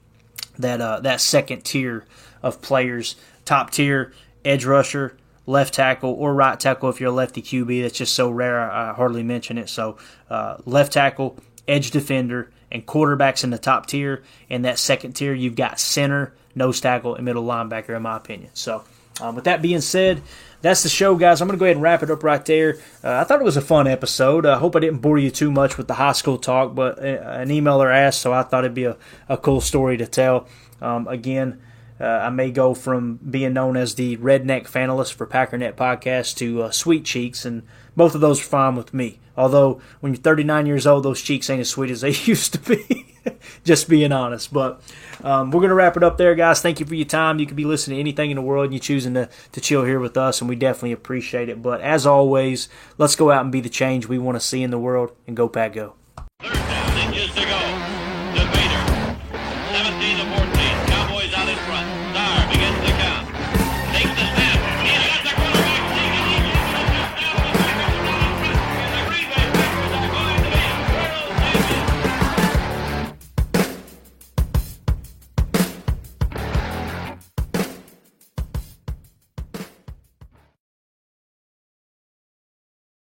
[0.59, 2.07] that uh, that second tier
[2.43, 4.13] of players, top tier
[4.45, 5.17] edge rusher,
[5.47, 7.83] left tackle or right tackle if you're a lefty QB.
[7.83, 8.61] That's just so rare.
[8.61, 9.69] I hardly mention it.
[9.69, 9.99] So
[10.31, 11.39] uh, left tackle,
[11.69, 14.23] edge defender, and quarterbacks in the top tier.
[14.49, 18.51] In that second tier, you've got center, nose tackle, and middle linebacker, in my opinion.
[18.55, 18.85] So
[19.21, 20.23] um, with that being said,
[20.61, 21.41] that's the show, guys.
[21.41, 22.79] I'm going to go ahead and wrap it up right there.
[23.03, 24.47] Uh, I thought it was a fun episode.
[24.47, 27.03] I hope I didn't bore you too much with the high school talk, but uh,
[27.03, 28.97] an emailer asked, so I thought it'd be a,
[29.29, 30.49] a cool story to tell.
[30.81, 31.61] Um, again,
[32.05, 36.65] uh, I may go from being known as the redneck fanalist for Packernet podcast to
[36.65, 37.63] uh, Sweet Cheeks, and
[37.97, 39.21] both of those are fine with me.
[39.37, 42.59] Although, when you're 39 years old, those cheeks ain't as sweet as they used to
[42.61, 43.07] be.
[43.65, 44.53] Just being honest.
[44.53, 44.83] But
[45.23, 46.61] um, we're going to wrap it up there, guys.
[46.61, 47.39] Thank you for your time.
[47.39, 49.85] You could be listening to anything in the world and you're choosing to, to chill
[49.85, 51.63] here with us, and we definitely appreciate it.
[51.63, 54.71] But as always, let's go out and be the change we want to see in
[54.71, 55.95] the world and go, Pack, go.